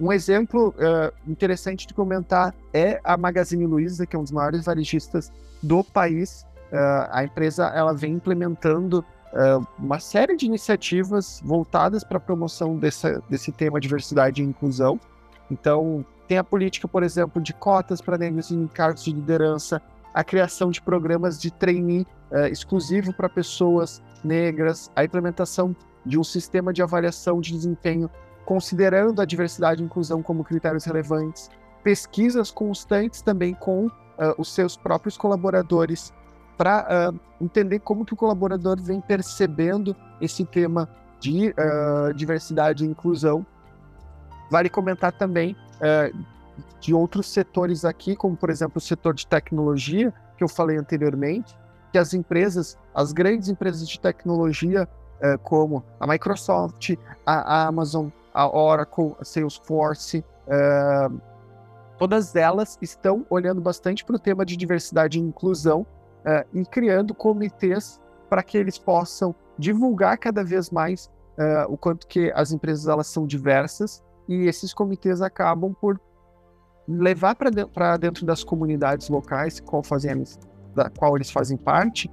Um 0.00 0.12
exemplo 0.12 0.68
uh, 0.78 1.12
interessante 1.30 1.86
de 1.86 1.92
comentar 1.92 2.54
é 2.72 3.00
a 3.04 3.16
Magazine 3.16 3.66
Luiza, 3.66 4.06
que 4.06 4.16
é 4.16 4.18
um 4.18 4.22
dos 4.22 4.32
maiores 4.32 4.64
varejistas 4.64 5.30
do 5.62 5.84
país. 5.84 6.46
Uh, 6.72 7.08
a 7.10 7.24
empresa 7.24 7.66
ela 7.66 7.92
vem 7.92 8.14
implementando 8.14 9.04
uma 9.78 10.00
série 10.00 10.36
de 10.36 10.44
iniciativas 10.44 11.40
voltadas 11.44 12.02
para 12.02 12.16
a 12.16 12.20
promoção 12.20 12.76
dessa, 12.76 13.22
desse 13.30 13.52
tema 13.52 13.78
diversidade 13.78 14.42
e 14.42 14.44
inclusão. 14.44 14.98
Então, 15.50 16.04
tem 16.28 16.38
a 16.38 16.44
política, 16.44 16.86
por 16.86 17.02
exemplo, 17.02 17.42
de 17.42 17.52
cotas 17.52 18.00
para 18.00 18.16
negros 18.16 18.50
em 18.52 18.66
cargos 18.68 19.02
de 19.02 19.12
liderança, 19.12 19.82
a 20.14 20.22
criação 20.22 20.70
de 20.70 20.80
programas 20.80 21.40
de 21.40 21.50
trainee 21.50 22.06
uh, 22.30 22.46
exclusivo 22.46 23.12
para 23.12 23.28
pessoas 23.28 24.02
negras, 24.22 24.90
a 24.94 25.04
implementação 25.04 25.74
de 26.06 26.18
um 26.18 26.24
sistema 26.24 26.72
de 26.72 26.82
avaliação 26.82 27.40
de 27.40 27.52
desempenho 27.52 28.08
considerando 28.44 29.20
a 29.20 29.24
diversidade 29.24 29.82
e 29.82 29.84
inclusão 29.84 30.22
como 30.22 30.42
critérios 30.42 30.84
relevantes, 30.84 31.50
pesquisas 31.82 32.50
constantes 32.50 33.22
também 33.22 33.54
com 33.54 33.86
uh, 33.86 33.90
os 34.38 34.52
seus 34.52 34.76
próprios 34.76 35.16
colaboradores 35.16 36.12
para 36.56 37.10
uh, 37.10 37.20
entender 37.40 37.78
como 37.80 38.04
que 38.04 38.14
o 38.14 38.16
colaborador 38.16 38.80
vem 38.80 39.00
percebendo 39.00 39.96
esse 40.20 40.44
tema 40.44 40.88
de 41.20 41.54
diversidade 42.14 42.82
e 42.82 42.88
inclusão. 42.88 43.44
Vale 44.50 44.68
comentar 44.68 45.12
também 45.12 45.56
é, 45.80 46.12
de 46.80 46.92
outros 46.92 47.28
setores 47.28 47.84
aqui, 47.84 48.16
como 48.16 48.36
por 48.36 48.50
exemplo 48.50 48.78
o 48.78 48.80
setor 48.80 49.14
de 49.14 49.26
tecnologia, 49.26 50.12
que 50.36 50.42
eu 50.42 50.48
falei 50.48 50.76
anteriormente, 50.76 51.56
que 51.92 51.98
as 51.98 52.14
empresas, 52.14 52.78
as 52.94 53.12
grandes 53.12 53.48
empresas 53.48 53.88
de 53.88 53.98
tecnologia, 54.00 54.88
é, 55.20 55.36
como 55.36 55.84
a 55.98 56.06
Microsoft, 56.06 56.96
a 57.24 57.66
Amazon, 57.66 58.08
a 58.32 58.48
Oracle, 58.48 59.14
a 59.20 59.24
Salesforce, 59.24 60.24
é, 60.46 61.08
todas 61.98 62.34
elas 62.34 62.78
estão 62.80 63.26
olhando 63.28 63.60
bastante 63.60 64.04
para 64.04 64.16
o 64.16 64.18
tema 64.18 64.44
de 64.44 64.56
diversidade 64.56 65.18
e 65.18 65.22
inclusão 65.22 65.86
é, 66.24 66.46
e 66.52 66.64
criando 66.64 67.14
comitês 67.14 68.00
para 68.28 68.42
que 68.42 68.56
eles 68.56 68.78
possam 68.78 69.34
divulgar 69.58 70.16
cada 70.16 70.42
vez 70.42 70.70
mais 70.70 71.10
é, 71.36 71.66
o 71.68 71.76
quanto 71.76 72.06
que 72.06 72.32
as 72.34 72.52
empresas 72.52 72.86
elas 72.88 73.06
são 73.06 73.26
diversas 73.26 74.02
e 74.30 74.46
esses 74.46 74.72
comitês 74.72 75.20
acabam 75.20 75.74
por 75.74 76.00
levar 76.86 77.34
para 77.34 77.50
dentro, 77.50 77.98
dentro 77.98 78.24
das 78.24 78.44
comunidades 78.44 79.08
locais 79.08 79.58
qual 79.58 79.82
fazem, 79.82 80.22
da 80.72 80.88
qual 80.88 81.16
eles 81.16 81.32
fazem 81.32 81.56
parte, 81.56 82.08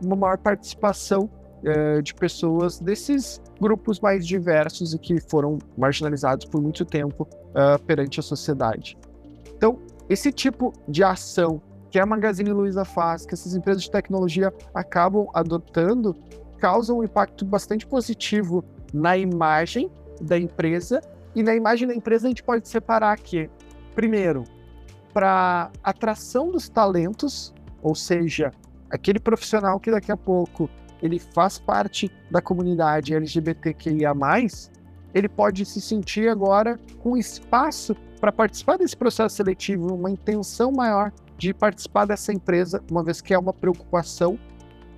uma 0.00 0.14
maior 0.14 0.38
participação 0.38 1.28
uh, 1.64 2.00
de 2.00 2.14
pessoas 2.14 2.78
desses 2.78 3.42
grupos 3.60 3.98
mais 3.98 4.24
diversos 4.24 4.94
e 4.94 4.98
que 4.98 5.20
foram 5.20 5.58
marginalizados 5.76 6.46
por 6.46 6.62
muito 6.62 6.84
tempo 6.84 7.24
uh, 7.24 7.82
perante 7.84 8.20
a 8.20 8.22
sociedade. 8.22 8.96
Então, 9.56 9.80
esse 10.08 10.30
tipo 10.30 10.72
de 10.86 11.02
ação 11.02 11.60
que 11.90 11.98
a 11.98 12.06
Magazine 12.06 12.50
Luiza 12.50 12.84
faz, 12.84 13.26
que 13.26 13.34
essas 13.34 13.56
empresas 13.56 13.82
de 13.82 13.90
tecnologia 13.90 14.54
acabam 14.72 15.26
adotando, 15.34 16.14
causa 16.58 16.94
um 16.94 17.02
impacto 17.02 17.44
bastante 17.44 17.84
positivo 17.86 18.64
na 18.94 19.16
imagem 19.16 19.90
da 20.20 20.38
empresa 20.38 21.00
e 21.36 21.42
na 21.42 21.54
imagem 21.54 21.86
da 21.86 21.94
empresa 21.94 22.26
a 22.26 22.30
gente 22.30 22.42
pode 22.42 22.66
separar 22.66 23.12
aqui, 23.12 23.50
primeiro, 23.94 24.42
para 25.12 25.70
atração 25.84 26.50
dos 26.50 26.66
talentos, 26.66 27.54
ou 27.82 27.94
seja, 27.94 28.50
aquele 28.90 29.20
profissional 29.20 29.78
que 29.78 29.90
daqui 29.90 30.10
a 30.10 30.16
pouco 30.16 30.68
ele 31.02 31.18
faz 31.18 31.58
parte 31.58 32.10
da 32.30 32.40
comunidade 32.40 33.14
LGBTQIA+, 33.14 34.14
ele 35.12 35.28
pode 35.28 35.66
se 35.66 35.78
sentir 35.78 36.26
agora 36.30 36.80
com 37.00 37.18
espaço 37.18 37.94
para 38.18 38.32
participar 38.32 38.78
desse 38.78 38.96
processo 38.96 39.36
seletivo, 39.36 39.94
uma 39.94 40.10
intenção 40.10 40.72
maior 40.72 41.12
de 41.36 41.52
participar 41.52 42.06
dessa 42.06 42.32
empresa, 42.32 42.82
uma 42.90 43.04
vez 43.04 43.20
que 43.20 43.34
é 43.34 43.38
uma 43.38 43.52
preocupação 43.52 44.38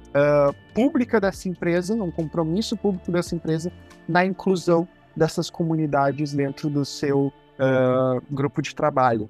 uh, 0.09 0.55
pública 0.73 1.21
dessa 1.21 1.49
empresa, 1.49 1.95
um 1.95 2.13
compromisso 2.13 2.77
público 2.77 3.11
dessa 3.11 3.35
empresa 3.35 3.73
na 4.09 4.25
inclusão 4.25 4.87
dessas 5.19 5.51
comunidades 5.51 6.33
dentro 6.33 6.71
do 6.71 6.85
seu 6.85 7.27
uh, 7.27 8.23
grupo 8.31 8.63
de 8.63 8.75
trabalho. 8.75 9.29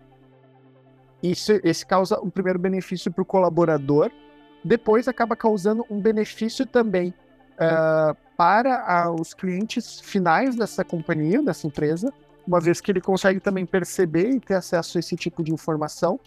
Isso, 1.22 1.52
esse 1.64 1.84
causa 1.84 2.20
um 2.20 2.30
primeiro 2.30 2.58
benefício 2.58 3.10
para 3.10 3.22
o 3.22 3.24
colaborador, 3.24 4.10
depois 4.64 5.08
acaba 5.08 5.34
causando 5.34 5.84
um 5.90 6.00
benefício 6.00 6.64
também 6.66 7.12
uh, 7.54 8.16
para 8.36 9.08
uh, 9.08 9.20
os 9.20 9.34
clientes 9.34 10.00
finais 10.00 10.54
dessa 10.54 10.84
companhia, 10.84 11.42
dessa 11.42 11.66
empresa, 11.66 12.12
uma 12.46 12.60
vez 12.60 12.80
que 12.80 12.90
ele 12.90 13.00
consegue 13.00 13.40
também 13.40 13.66
perceber 13.66 14.30
e 14.30 14.40
ter 14.40 14.54
acesso 14.54 14.98
a 14.98 15.00
esse 15.00 15.16
tipo 15.16 15.42
de 15.42 15.52
informação, 15.52 16.20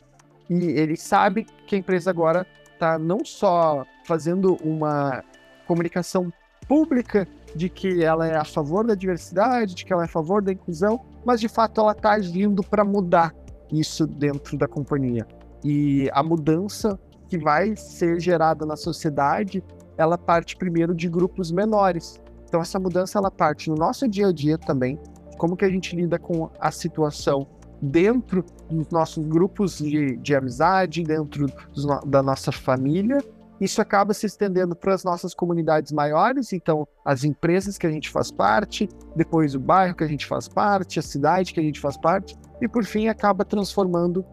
e 0.49 0.65
ele 0.65 0.97
sabe 0.97 1.45
que 1.65 1.75
a 1.75 1.77
empresa 1.77 2.09
agora 2.09 2.45
está 2.73 2.99
não 2.99 3.23
só 3.23 3.85
fazendo 4.05 4.55
uma 4.55 5.23
comunicação 5.65 6.33
pública 6.67 7.27
de 7.55 7.70
que 7.70 8.03
ela 8.03 8.27
é 8.27 8.36
a 8.36 8.46
favor 8.46 8.86
da 8.86 8.96
diversidade, 8.96 9.75
de 9.75 9.86
que 9.86 9.93
ela 9.93 10.03
é 10.03 10.05
a 10.05 10.10
favor 10.10 10.41
da 10.41 10.51
inclusão, 10.51 11.01
mas 11.25 11.39
de 11.39 11.48
fato 11.48 11.81
ela 11.81 11.91
está 11.91 12.12
agindo 12.12 12.63
para 12.63 12.84
mudar 12.84 13.34
isso 13.72 14.05
dentro 14.08 14.58
da 14.58 14.67
companhia. 14.67 15.27
E 15.63 16.10
a 16.13 16.24
mudança 16.24 17.00
que 17.27 17.38
vai 17.38 17.75
ser 17.75 18.20
gerada 18.20 18.65
na 18.65 18.75
sociedade, 18.75 19.63
ela 19.98 20.17
parte 20.17 20.55
primeiro 20.55 20.93
de 20.93 21.08
grupos 21.08 21.51
menores. 21.51 22.20
Então 22.48 22.62
essa 22.62 22.79
mudança 22.79 23.17
ela 23.17 23.31
parte 23.31 23.70
no 23.70 23.75
nosso 23.75 24.08
dia 24.08 24.27
a 24.27 24.31
dia 24.34 24.58
também, 24.58 25.00
como 25.38 25.55
que 25.55 25.63
a 25.63 25.70
gente 25.70 25.96
lida 25.96 26.20
com 26.20 26.50
a 26.60 26.72
situação 26.72 27.48
dentro 27.81 28.46
dos 28.70 28.89
nossos 28.89 29.25
grupos 29.25 29.77
de, 29.77 30.17
de 30.17 30.36
amizade, 30.36 31.03
dentro 31.03 31.48
dos, 31.74 31.86
da 32.05 32.22
nossa 32.22 32.51
família 32.51 33.20
isso 33.61 33.79
acaba 33.79 34.11
se 34.11 34.25
estendendo 34.25 34.75
para 34.75 34.95
as 34.95 35.03
nossas 35.03 35.35
comunidades 35.35 35.91
maiores, 35.91 36.51
então 36.51 36.87
as 37.05 37.23
empresas 37.23 37.77
que 37.77 37.85
a 37.85 37.91
gente 37.91 38.09
faz 38.09 38.31
parte, 38.31 38.89
depois 39.15 39.53
o 39.53 39.59
bairro 39.59 39.95
que 39.95 40.03
a 40.03 40.07
gente 40.07 40.25
faz 40.25 40.47
parte, 40.47 40.97
a 40.97 41.03
cidade 41.03 41.53
que 41.53 41.59
a 41.59 41.63
gente 41.63 41.79
faz 41.79 41.95
parte, 41.95 42.35
e 42.59 42.67
por 42.67 42.83
fim 42.83 43.07
acaba 43.07 43.45
transformando 43.45 44.25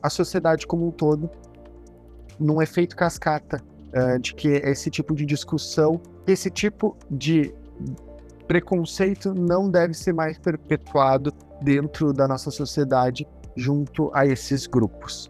a 0.00 0.08
sociedade 0.08 0.68
como 0.68 0.86
um 0.86 0.92
todo 0.92 1.28
num 2.38 2.62
efeito 2.62 2.94
cascata 2.94 3.60
uh, 3.88 4.20
de 4.20 4.34
que 4.34 4.48
esse 4.48 4.88
tipo 4.88 5.16
de 5.16 5.26
discussão, 5.26 6.00
esse 6.24 6.48
tipo 6.48 6.96
de 7.10 7.52
preconceito 8.46 9.34
não 9.34 9.68
deve 9.68 9.94
ser 9.94 10.12
mais 10.12 10.38
perpetuado 10.38 11.32
dentro 11.60 12.12
da 12.12 12.28
nossa 12.28 12.52
sociedade 12.52 13.26
junto 13.56 14.12
a 14.14 14.24
esses 14.24 14.66
grupos. 14.68 15.28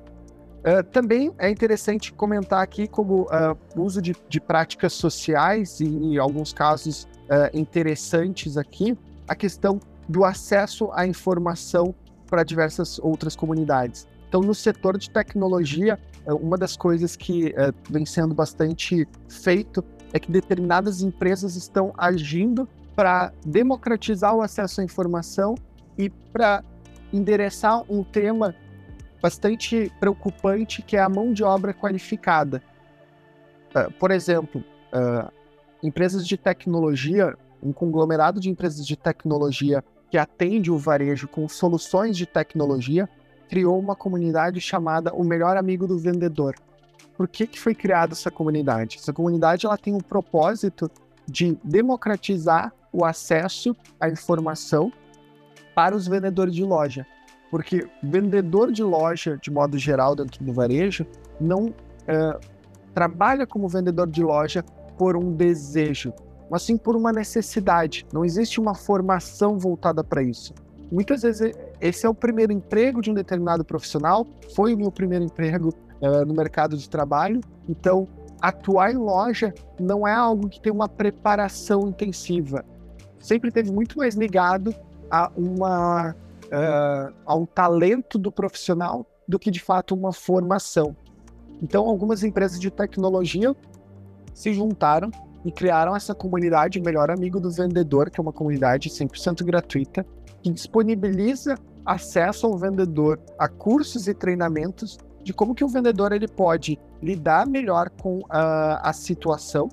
Uh, 0.67 0.83
também 0.83 1.33
é 1.39 1.49
interessante 1.49 2.13
comentar 2.13 2.61
aqui 2.61 2.89
como 2.89 3.23
uh, 3.23 3.57
uso 3.81 4.03
de, 4.03 4.17
de, 4.29 4.41
práticas 4.41 4.95
sociais 4.95 5.79
e, 5.79 6.19
alguns 6.19 6.53
casos 6.53 7.05
uh, 7.05 7.57
interessantes 7.57 8.57
aqui, 8.57 8.99
a 9.29 9.37
questão 9.37 9.79
do 10.09 10.25
acesso 10.25 10.91
à 10.93 11.07
informação 11.07 11.95
para 12.29 12.43
diversas 12.43 12.99
outras 12.99 13.37
comunidades. 13.37 14.09
Então, 14.29 14.41
no 14.41 14.53
setor 14.57 14.99
de 14.99 15.09
tecnologia, 15.09 16.01
uma 16.27 16.59
das 16.59 16.77
coisas 16.77 17.15
que 17.15 17.55
vem 17.89 18.05
sendo 18.05 18.35
bastante 18.35 19.07
feito 19.29 19.85
é 20.13 20.19
que 20.19 20.31
determinadas 20.31 21.01
empresas 21.01 21.55
estão 21.55 21.93
agindo 21.97 22.69
para 22.97 23.33
democratizar 23.45 24.35
o 24.35 24.43
acesso 24.43 24.81
à 24.81 24.85
informação 24.85 25.55
e 25.97 26.11
para 26.11 26.65
endereçar 27.13 27.85
um 27.89 28.03
tema 28.03 28.55
bastante 29.21 29.93
preocupante 29.99 30.83
que 30.83 30.97
é 30.97 31.01
a 31.01 31.09
mão 31.09 31.33
de 31.33 31.43
obra 31.43 31.73
qualificada. 31.73 32.63
Uh, 33.75 33.91
por 33.93 34.11
exemplo, 34.11 34.63
uh, 34.93 35.31
empresas 35.83 36.27
de 36.27 36.37
tecnologia, 36.37 37.37
um 37.63 37.73
conglomerado 37.73 38.41
de 38.41 38.51
empresas 38.51 38.87
de 38.87 38.97
tecnologia 38.97 39.83
que 40.11 40.19
atende 40.19 40.71
o 40.71 40.79
varejo 40.79 41.29
com 41.29 41.49
soluções 41.49 42.17
de 42.17 42.27
tecnologia, 42.27 43.09
criou 43.49 43.79
uma 43.79 43.95
comunidade 43.95 44.61
chamada 44.61 45.13
O 45.13 45.25
Melhor 45.25 45.57
Amigo 45.57 45.87
do 45.87 45.99
Vendedor. 45.99 46.55
Por 47.17 47.29
que, 47.29 47.47
que 47.47 47.59
foi 47.59 47.75
criada 47.75 48.13
essa 48.13 48.31
comunidade? 48.31 48.99
Essa 48.99 49.13
comunidade 49.13 49.67
ela 49.67 49.79
tem 49.79 49.95
o 49.95 50.03
propósito 50.03 50.91
de 51.27 51.59
democratizar 51.65 52.73
o 52.93 53.05
acesso 53.05 53.75
à 53.99 54.09
informação 54.09 54.93
para 55.75 55.95
os 55.95 56.07
vendedores 56.07 56.55
de 56.55 56.65
loja. 56.65 57.07
Porque 57.57 57.89
vendedor 58.03 58.71
de 58.71 58.83
loja, 58.83 59.39
de 59.41 59.51
modo 59.51 59.79
geral, 59.79 60.15
dentro 60.15 60.45
do 60.45 60.53
varejo, 60.53 61.07
não 61.41 61.69
uh, 61.69 62.39
trabalha 62.93 63.47
como 63.47 63.67
vendedor 63.67 64.07
de 64.11 64.23
loja 64.23 64.63
por 64.99 65.17
um 65.17 65.33
desejo, 65.33 66.13
mas 66.51 66.65
sim 66.65 66.77
por 66.77 66.95
uma 66.95 67.11
necessidade. 67.11 68.07
Não 68.13 68.27
existe 68.27 68.61
uma 68.61 68.75
formação 68.75 69.59
voltada 69.59 70.05
para 70.05 70.23
isso. 70.23 70.53
Muitas 70.93 71.23
vezes 71.23 71.55
esse 71.81 72.05
é 72.05 72.09
o 72.11 72.15
primeiro 72.15 72.53
emprego 72.53 73.01
de 73.01 73.11
um 73.11 73.15
determinado 73.15 73.65
profissional, 73.65 74.27
foi 74.55 74.75
o 74.75 74.77
meu 74.77 74.93
primeiro 74.93 75.25
emprego 75.25 75.71
uh, 76.03 76.27
no 76.27 76.35
mercado 76.35 76.77
de 76.77 76.91
trabalho, 76.91 77.41
então 77.67 78.07
atuar 78.39 78.93
em 78.93 78.99
loja 78.99 79.55
não 79.81 80.07
é 80.07 80.13
algo 80.13 80.51
que 80.51 80.61
tem 80.61 80.71
uma 80.71 80.91
preparação 80.91 81.89
intensiva. 81.89 82.63
Sempre 83.19 83.51
teve 83.51 83.73
muito 83.73 83.97
mais 83.97 84.15
ligado 84.15 84.75
a 85.11 85.33
uma 85.35 86.15
uh, 86.47 87.15
a 87.25 87.35
um 87.35 87.47
talento 87.47 88.19
do 88.19 88.31
profissional 88.31 89.07
do 89.27 89.39
que 89.39 89.51
de 89.51 89.61
fato 89.61 89.95
uma 89.95 90.13
formação. 90.13 90.97
Então, 91.63 91.89
algumas 91.89 92.23
empresas 92.23 92.61
de 92.61 92.71
tecnologia 92.71 93.55
se 94.35 94.53
juntaram 94.53 95.11
e 95.45 95.51
criaram 95.51 95.97
essa 95.97 96.15
comunidade 96.15 96.81
Melhor 96.81 97.11
Amigo 97.11 97.41
do 97.41 97.51
Vendedor, 97.51 98.11
que 98.11 98.21
é 98.21 98.23
uma 98.23 98.33
comunidade 98.33 98.91
100% 98.91 99.45
gratuita, 99.45 100.05
que 100.43 100.51
disponibiliza 100.51 101.57
acesso 101.85 102.47
ao 102.47 102.59
vendedor 102.59 103.21
a 103.39 103.49
cursos 103.49 104.09
e 104.09 104.15
treinamentos 104.15 104.99
de 105.23 105.33
como 105.33 105.55
que 105.55 105.65
o 105.65 105.69
vendedor 105.69 106.13
ele 106.13 106.29
pode 106.29 106.79
lidar 107.03 107.47
melhor 107.47 107.91
com 107.91 108.21
a, 108.29 108.91
a 108.91 108.93
situação 108.93 109.69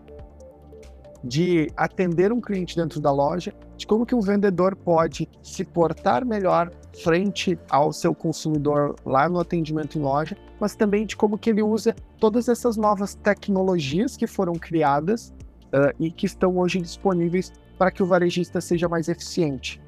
de 1.23 1.71
atender 1.75 2.31
um 2.31 2.41
cliente 2.41 2.75
dentro 2.75 2.99
da 2.99 3.11
loja, 3.11 3.53
de 3.83 3.87
como 3.87 4.05
que 4.05 4.15
um 4.15 4.21
vendedor 4.21 4.77
pode 4.77 5.27
se 5.41 5.65
portar 5.65 6.25
melhor 6.25 6.71
frente 7.03 7.59
ao 7.69 7.91
seu 7.91 8.15
consumidor 8.15 8.95
lá 9.05 9.27
no 9.27 9.41
atendimento 9.41 9.99
em 9.99 10.01
loja, 10.01 10.37
mas 10.57 10.73
também 10.73 11.05
de 11.05 11.17
como 11.17 11.37
que 11.37 11.49
ele 11.49 11.61
usa 11.61 11.93
todas 12.17 12.47
essas 12.47 12.77
novas 12.77 13.13
tecnologias 13.13 14.15
que 14.15 14.25
foram 14.25 14.53
criadas 14.53 15.33
uh, 15.65 15.93
e 15.99 16.09
que 16.09 16.25
estão 16.25 16.57
hoje 16.57 16.79
disponíveis 16.79 17.51
para 17.77 17.91
que 17.91 18.01
o 18.01 18.05
varejista 18.05 18.61
seja 18.61 18.87
mais 18.87 19.09
eficiente. 19.09 19.81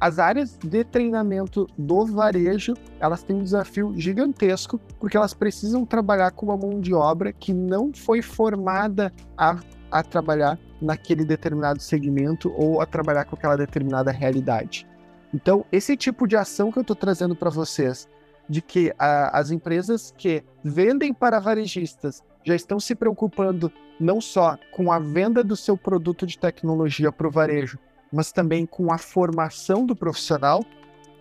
As 0.00 0.18
áreas 0.18 0.56
de 0.64 0.82
treinamento 0.82 1.66
do 1.76 2.06
varejo, 2.06 2.72
elas 2.98 3.22
têm 3.22 3.36
um 3.36 3.42
desafio 3.42 3.92
gigantesco, 3.98 4.80
porque 4.98 5.16
elas 5.16 5.34
precisam 5.34 5.84
trabalhar 5.84 6.30
com 6.30 6.46
uma 6.46 6.56
mão 6.56 6.80
de 6.80 6.94
obra 6.94 7.34
que 7.34 7.52
não 7.52 7.92
foi 7.92 8.22
formada 8.22 9.12
a, 9.36 9.58
a 9.90 10.02
trabalhar 10.02 10.58
naquele 10.84 11.24
determinado 11.24 11.80
segmento 11.80 12.52
ou 12.56 12.80
a 12.80 12.86
trabalhar 12.86 13.24
com 13.24 13.34
aquela 13.34 13.56
determinada 13.56 14.10
realidade. 14.10 14.86
Então, 15.32 15.64
esse 15.72 15.96
tipo 15.96 16.28
de 16.28 16.36
ação 16.36 16.70
que 16.70 16.78
eu 16.78 16.82
estou 16.82 16.94
trazendo 16.94 17.34
para 17.34 17.50
vocês, 17.50 18.08
de 18.48 18.60
que 18.60 18.92
a, 18.98 19.36
as 19.38 19.50
empresas 19.50 20.14
que 20.16 20.44
vendem 20.62 21.12
para 21.12 21.40
varejistas 21.40 22.22
já 22.44 22.54
estão 22.54 22.78
se 22.78 22.94
preocupando 22.94 23.72
não 23.98 24.20
só 24.20 24.58
com 24.72 24.92
a 24.92 24.98
venda 24.98 25.42
do 25.42 25.56
seu 25.56 25.76
produto 25.76 26.26
de 26.26 26.38
tecnologia 26.38 27.10
para 27.10 27.26
o 27.26 27.30
varejo, 27.30 27.78
mas 28.12 28.32
também 28.32 28.66
com 28.66 28.92
a 28.92 28.98
formação 28.98 29.86
do 29.86 29.96
profissional, 29.96 30.64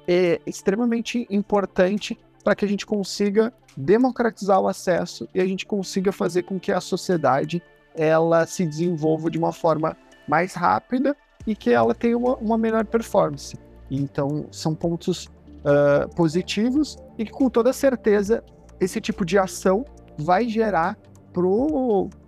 é 0.07 0.41
extremamente 0.45 1.25
importante 1.29 2.19
para 2.43 2.55
que 2.55 2.65
a 2.65 2.67
gente 2.67 2.85
consiga 2.85 3.53
democratizar 3.75 4.59
o 4.59 4.67
acesso 4.67 5.27
e 5.33 5.39
a 5.39 5.45
gente 5.45 5.65
consiga 5.65 6.11
fazer 6.11 6.43
com 6.43 6.59
que 6.59 6.71
a 6.71 6.81
sociedade 6.81 7.63
ela 7.95 8.45
se 8.45 8.65
desenvolva 8.65 9.29
de 9.29 9.37
uma 9.37 9.51
forma 9.51 9.95
mais 10.27 10.53
rápida 10.53 11.15
e 11.45 11.55
que 11.55 11.71
ela 11.71 11.93
tenha 11.93 12.17
uma, 12.17 12.35
uma 12.35 12.57
melhor 12.57 12.85
performance. 12.85 13.57
Então, 13.89 14.45
são 14.51 14.73
pontos 14.73 15.25
uh, 15.25 16.13
positivos 16.15 16.97
e 17.17 17.25
que, 17.25 17.31
com 17.31 17.49
toda 17.49 17.73
certeza, 17.73 18.43
esse 18.79 18.99
tipo 18.99 19.25
de 19.25 19.37
ação 19.37 19.85
vai 20.17 20.47
gerar 20.47 20.97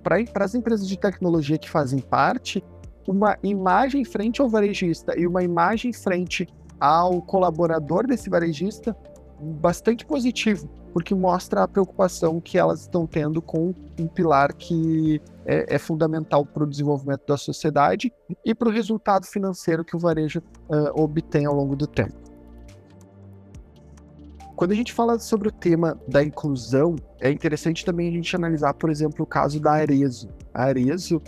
para 0.04 0.46
as 0.46 0.56
empresas 0.56 0.88
de 0.88 0.98
tecnologia 0.98 1.58
que 1.58 1.70
fazem 1.70 2.00
parte 2.00 2.64
uma 3.08 3.38
imagem 3.44 4.04
frente 4.04 4.42
ao 4.42 4.50
varejista 4.50 5.18
e 5.18 5.28
uma 5.28 5.44
imagem 5.44 5.94
frente 5.94 6.48
ao 6.80 7.22
colaborador 7.22 8.08
desse 8.08 8.30
varejista 8.30 8.96
bastante 9.40 10.06
positivo, 10.06 10.68
porque 10.92 11.14
mostra 11.14 11.64
a 11.64 11.68
preocupação 11.68 12.42
que 12.42 12.58
elas 12.58 12.82
estão 12.82 13.06
tendo 13.06 13.42
com 13.42 13.74
um 14.00 14.08
pilar 14.08 14.54
que 14.54 15.22
é, 15.46 15.76
é 15.76 15.78
fundamental 15.78 16.46
para 16.46 16.64
o 16.64 16.68
desenvolvimento 16.68 17.26
da 17.28 17.38
sociedade 17.38 18.12
e 18.44 18.54
para 18.56 18.68
o 18.68 18.72
resultado 18.72 19.26
financeiro 19.26 19.86
que 19.86 19.96
o 19.96 20.00
varejo 20.00 20.40
uh, 20.70 21.02
obtém 21.02 21.46
ao 21.46 21.54
longo 21.54 21.76
do 21.76 21.88
tempo. 21.88 22.26
Quando 24.56 24.72
a 24.72 24.76
gente 24.76 24.94
fala 24.94 25.20
sobre 25.20 25.50
o 25.50 25.52
tema 25.52 26.00
da 26.08 26.24
inclusão, 26.24 26.96
é 27.20 27.30
interessante 27.30 27.84
também 27.84 28.08
a 28.08 28.12
gente 28.12 28.34
analisar, 28.36 28.74
por 28.74 28.90
exemplo, 28.90 29.24
o 29.24 29.28
caso 29.28 29.60
da 29.60 29.74
Arezo. 29.74 30.30
A 30.54 30.64
Arezo, 30.64 31.22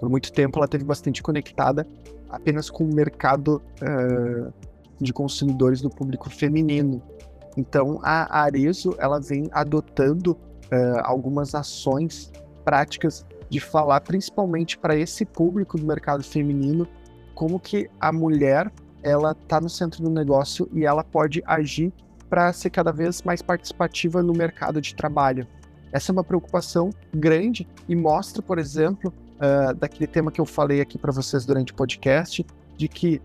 por 0.00 0.08
muito 0.08 0.32
tempo, 0.32 0.58
ela 0.58 0.66
teve 0.66 0.84
bastante 0.84 1.22
conectada 1.22 1.86
apenas 2.30 2.70
com 2.70 2.84
o 2.84 2.94
mercado 2.94 3.62
uh, 3.82 4.52
de 4.98 5.12
consumidores 5.12 5.82
do 5.82 5.90
público 5.90 6.30
feminino. 6.30 7.02
Então, 7.58 8.00
a 8.02 8.40
Arezo 8.40 8.96
ela 8.98 9.20
vem 9.20 9.50
adotando 9.52 10.32
uh, 10.32 11.00
algumas 11.04 11.54
ações 11.54 12.32
práticas 12.64 13.26
de 13.48 13.60
falar 13.60 14.00
principalmente 14.00 14.78
para 14.78 14.96
esse 14.96 15.24
público 15.24 15.76
do 15.76 15.86
mercado 15.86 16.22
feminino 16.22 16.88
como 17.34 17.60
que 17.60 17.90
a 18.00 18.12
mulher 18.12 18.72
ela 19.02 19.32
está 19.32 19.60
no 19.60 19.68
centro 19.68 20.02
do 20.02 20.10
negócio 20.10 20.68
e 20.72 20.84
ela 20.84 21.02
pode 21.02 21.42
agir 21.44 21.92
para 22.30 22.52
ser 22.52 22.70
cada 22.70 22.92
vez 22.92 23.22
mais 23.22 23.42
participativa 23.42 24.22
no 24.22 24.32
mercado 24.32 24.80
de 24.80 24.94
trabalho. 24.94 25.46
Essa 25.92 26.10
é 26.10 26.14
uma 26.14 26.24
preocupação 26.24 26.90
grande 27.14 27.68
e 27.86 27.94
mostra, 27.94 28.40
por 28.40 28.58
exemplo, 28.58 29.12
uh, 29.36 29.74
daquele 29.74 30.06
tema 30.06 30.32
que 30.32 30.40
eu 30.40 30.46
falei 30.46 30.80
aqui 30.80 30.96
para 30.96 31.12
vocês 31.12 31.44
durante 31.44 31.72
o 31.72 31.74
podcast, 31.74 32.46
de 32.76 32.88
que 32.88 33.20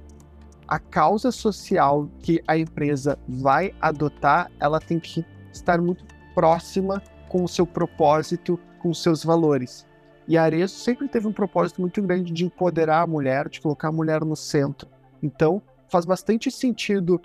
a 0.67 0.77
causa 0.77 1.31
social 1.31 2.09
que 2.19 2.43
a 2.45 2.57
empresa 2.57 3.17
vai 3.27 3.73
adotar, 3.79 4.51
ela 4.59 4.81
tem 4.81 4.99
que 4.99 5.25
estar 5.53 5.79
muito 5.79 6.03
próxima 6.35 7.01
com 7.29 7.43
o 7.43 7.47
seu 7.47 7.65
propósito, 7.65 8.59
com 8.77 8.93
seus 8.93 9.23
valores. 9.23 9.85
E 10.27 10.37
Arezzo 10.37 10.75
sempre 10.75 11.07
teve 11.07 11.27
um 11.27 11.33
propósito 11.33 11.79
muito 11.81 12.01
grande 12.01 12.33
de 12.33 12.45
empoderar 12.45 13.01
a 13.01 13.07
mulher, 13.07 13.47
de 13.47 13.61
colocar 13.61 13.87
a 13.89 13.91
mulher 13.91 14.23
no 14.25 14.35
centro. 14.35 14.87
Então, 15.23 15.61
faz 15.89 16.05
bastante 16.05 16.51
sentido 16.51 17.21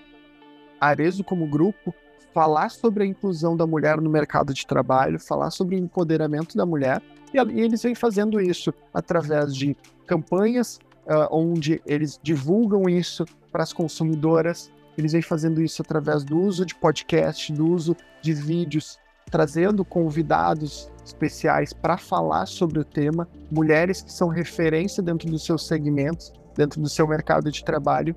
Arezzo 0.80 1.24
como 1.24 1.46
grupo 1.46 1.94
falar 2.32 2.70
sobre 2.70 3.04
a 3.04 3.06
inclusão 3.06 3.56
da 3.56 3.66
mulher 3.66 4.00
no 4.00 4.08
mercado 4.08 4.54
de 4.54 4.66
trabalho, 4.66 5.20
falar 5.20 5.50
sobre 5.50 5.76
o 5.76 5.78
empoderamento 5.78 6.56
da 6.56 6.64
mulher, 6.64 7.02
e, 7.32 7.60
eles 7.60 7.82
vêm 7.82 7.94
fazendo 7.94 8.40
isso 8.40 8.72
através 8.92 9.54
de 9.54 9.76
campanhas 10.06 10.78
uh, 11.06 11.28
onde 11.30 11.80
eles 11.86 12.18
divulgam 12.22 12.88
isso 12.88 13.24
para 13.50 13.62
as 13.62 13.72
consumidoras. 13.72 14.70
Eles 14.96 15.12
vêm 15.12 15.22
fazendo 15.22 15.62
isso 15.62 15.80
através 15.80 16.24
do 16.24 16.38
uso 16.38 16.66
de 16.66 16.74
podcast, 16.74 17.52
do 17.52 17.66
uso 17.66 17.96
de 18.20 18.34
vídeos, 18.34 18.98
trazendo 19.30 19.84
convidados 19.84 20.90
especiais 21.04 21.72
para 21.72 21.96
falar 21.96 22.46
sobre 22.46 22.78
o 22.78 22.84
tema, 22.84 23.28
mulheres 23.50 24.02
que 24.02 24.12
são 24.12 24.28
referência 24.28 25.02
dentro 25.02 25.30
dos 25.30 25.44
seus 25.44 25.66
segmentos, 25.66 26.32
dentro 26.56 26.80
do 26.80 26.88
seu 26.88 27.06
mercado 27.06 27.50
de 27.50 27.64
trabalho, 27.64 28.14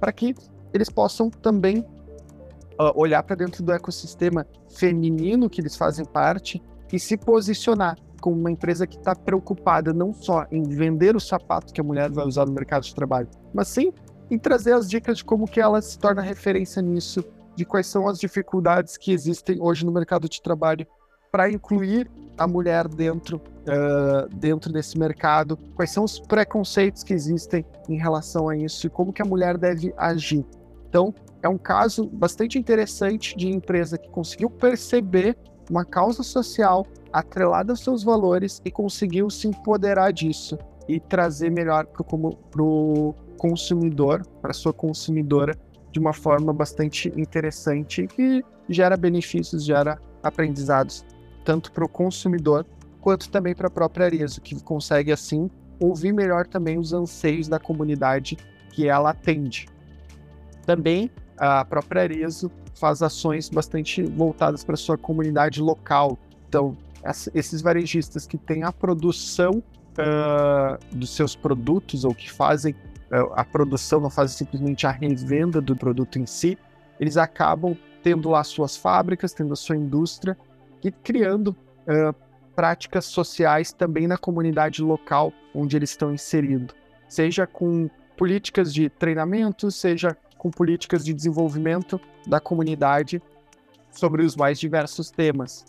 para 0.00 0.12
que 0.12 0.34
eles 0.72 0.90
possam 0.90 1.30
também 1.30 1.80
uh, 2.78 2.92
olhar 2.94 3.22
para 3.22 3.36
dentro 3.36 3.62
do 3.62 3.72
ecossistema 3.72 4.46
feminino 4.68 5.48
que 5.48 5.60
eles 5.60 5.76
fazem 5.76 6.04
parte 6.04 6.62
e 6.92 6.98
se 6.98 7.16
posicionar 7.16 7.96
como 8.20 8.36
uma 8.36 8.50
empresa 8.50 8.86
que 8.86 8.96
está 8.96 9.14
preocupada 9.14 9.92
não 9.92 10.12
só 10.12 10.46
em 10.50 10.62
vender 10.62 11.16
o 11.16 11.20
sapato 11.20 11.72
que 11.72 11.80
a 11.80 11.84
mulher 11.84 12.10
vai 12.10 12.26
usar 12.26 12.46
no 12.46 12.52
mercado 12.52 12.84
de 12.84 12.94
trabalho, 12.94 13.28
mas 13.52 13.68
sim 13.68 13.92
em 14.30 14.38
trazer 14.38 14.72
as 14.72 14.88
dicas 14.88 15.18
de 15.18 15.24
como 15.24 15.46
que 15.46 15.60
ela 15.60 15.80
se 15.80 15.98
torna 15.98 16.22
referência 16.22 16.82
nisso, 16.82 17.24
de 17.54 17.64
quais 17.64 17.86
são 17.86 18.08
as 18.08 18.18
dificuldades 18.18 18.96
que 18.96 19.12
existem 19.12 19.60
hoje 19.60 19.84
no 19.84 19.92
mercado 19.92 20.28
de 20.28 20.42
trabalho, 20.42 20.86
para 21.30 21.50
incluir 21.50 22.10
a 22.38 22.46
mulher 22.46 22.88
dentro, 22.88 23.36
uh, 23.36 24.34
dentro 24.34 24.72
desse 24.72 24.98
mercado, 24.98 25.56
quais 25.74 25.90
são 25.90 26.04
os 26.04 26.18
preconceitos 26.18 27.02
que 27.02 27.14
existem 27.14 27.64
em 27.88 27.96
relação 27.96 28.48
a 28.48 28.56
isso 28.56 28.86
e 28.86 28.90
como 28.90 29.12
que 29.12 29.22
a 29.22 29.24
mulher 29.24 29.56
deve 29.56 29.92
agir. 29.96 30.44
Então, 30.88 31.14
é 31.42 31.48
um 31.48 31.58
caso 31.58 32.06
bastante 32.06 32.58
interessante 32.58 33.36
de 33.36 33.48
empresa 33.48 33.98
que 33.98 34.08
conseguiu 34.08 34.50
perceber 34.50 35.36
uma 35.70 35.84
causa 35.84 36.22
social 36.22 36.86
atrelada 37.12 37.72
aos 37.72 37.80
seus 37.80 38.02
valores 38.02 38.60
e 38.64 38.70
conseguiu 38.70 39.28
se 39.30 39.48
empoderar 39.48 40.12
disso 40.12 40.58
e 40.88 41.00
trazer 41.00 41.50
melhor 41.50 41.86
para 41.86 42.62
o 42.62 43.14
consumidor, 43.36 44.24
para 44.40 44.52
sua 44.52 44.72
consumidora, 44.72 45.56
de 45.90 45.98
uma 45.98 46.12
forma 46.12 46.52
bastante 46.52 47.12
interessante 47.16 48.06
que 48.06 48.44
gera 48.68 48.96
benefícios, 48.96 49.64
gera 49.64 49.98
aprendizados 50.22 51.04
tanto 51.46 51.70
para 51.70 51.84
o 51.84 51.88
consumidor 51.88 52.66
quanto 53.00 53.30
também 53.30 53.54
para 53.54 53.68
a 53.68 53.70
própria 53.70 54.06
Arezo, 54.06 54.40
que 54.40 54.60
consegue 54.60 55.12
assim 55.12 55.48
ouvir 55.78 56.12
melhor 56.12 56.44
também 56.44 56.76
os 56.76 56.92
anseios 56.92 57.46
da 57.46 57.60
comunidade 57.60 58.36
que 58.72 58.88
ela 58.88 59.10
atende. 59.10 59.68
Também 60.66 61.08
a 61.38 61.64
própria 61.64 62.02
Arezo 62.02 62.50
faz 62.74 63.00
ações 63.00 63.48
bastante 63.48 64.02
voltadas 64.02 64.64
para 64.64 64.76
sua 64.76 64.98
comunidade 64.98 65.62
local. 65.62 66.18
Então, 66.48 66.76
esses 67.32 67.62
varejistas 67.62 68.26
que 68.26 68.36
têm 68.36 68.64
a 68.64 68.72
produção 68.72 69.62
uh, 69.92 70.96
dos 70.96 71.10
seus 71.10 71.36
produtos 71.36 72.04
ou 72.04 72.12
que 72.12 72.30
fazem 72.30 72.72
uh, 72.72 73.32
a 73.34 73.44
produção, 73.44 74.00
não 74.00 74.10
fazem 74.10 74.36
simplesmente 74.36 74.84
a 74.84 74.90
revenda 74.90 75.60
do 75.60 75.76
produto 75.76 76.18
em 76.18 76.26
si, 76.26 76.58
eles 76.98 77.16
acabam 77.16 77.76
tendo 78.02 78.30
lá 78.30 78.42
suas 78.42 78.76
fábricas, 78.76 79.32
tendo 79.32 79.52
a 79.52 79.56
sua 79.56 79.76
indústria 79.76 80.36
e 80.86 80.92
criando 80.92 81.48
uh, 81.48 82.14
práticas 82.54 83.04
sociais 83.06 83.72
também 83.72 84.06
na 84.06 84.16
comunidade 84.16 84.82
local 84.82 85.32
onde 85.54 85.76
eles 85.76 85.90
estão 85.90 86.14
inseridos, 86.14 86.74
seja 87.08 87.46
com 87.46 87.90
políticas 88.16 88.72
de 88.72 88.88
treinamento, 88.88 89.70
seja 89.70 90.16
com 90.38 90.50
políticas 90.50 91.04
de 91.04 91.12
desenvolvimento 91.12 92.00
da 92.26 92.38
comunidade 92.38 93.20
sobre 93.90 94.24
os 94.24 94.36
mais 94.36 94.60
diversos 94.60 95.10
temas. 95.10 95.64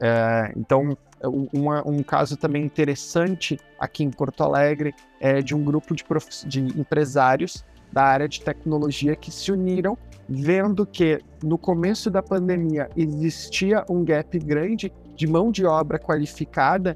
É, 0.00 0.52
então, 0.56 0.96
um 1.22 2.02
caso 2.02 2.36
também 2.36 2.64
interessante 2.64 3.58
aqui 3.78 4.04
em 4.04 4.10
Porto 4.10 4.42
Alegre 4.42 4.94
é 5.20 5.40
de 5.42 5.54
um 5.54 5.62
grupo 5.64 5.94
de, 5.94 6.04
de 6.46 6.60
empresários 6.78 7.64
da 7.92 8.02
área 8.02 8.28
de 8.28 8.40
tecnologia 8.40 9.16
que 9.16 9.30
se 9.30 9.50
uniram, 9.50 9.96
vendo 10.28 10.86
que 10.86 11.20
no 11.42 11.58
começo 11.58 12.10
da 12.10 12.22
pandemia 12.22 12.88
existia 12.96 13.84
um 13.88 14.04
gap 14.04 14.38
grande 14.38 14.92
de 15.16 15.26
mão 15.26 15.50
de 15.50 15.66
obra 15.66 15.98
qualificada, 15.98 16.94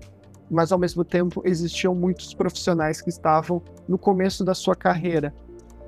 mas 0.51 0.71
ao 0.71 0.79
mesmo 0.79 1.05
tempo 1.05 1.43
existiam 1.45 1.95
muitos 1.95 2.33
profissionais 2.33 3.01
que 3.01 3.09
estavam 3.09 3.63
no 3.89 3.99
começo 3.99 4.45
da 4.45 4.55
sua 4.55 4.77
carreira. 4.77 5.35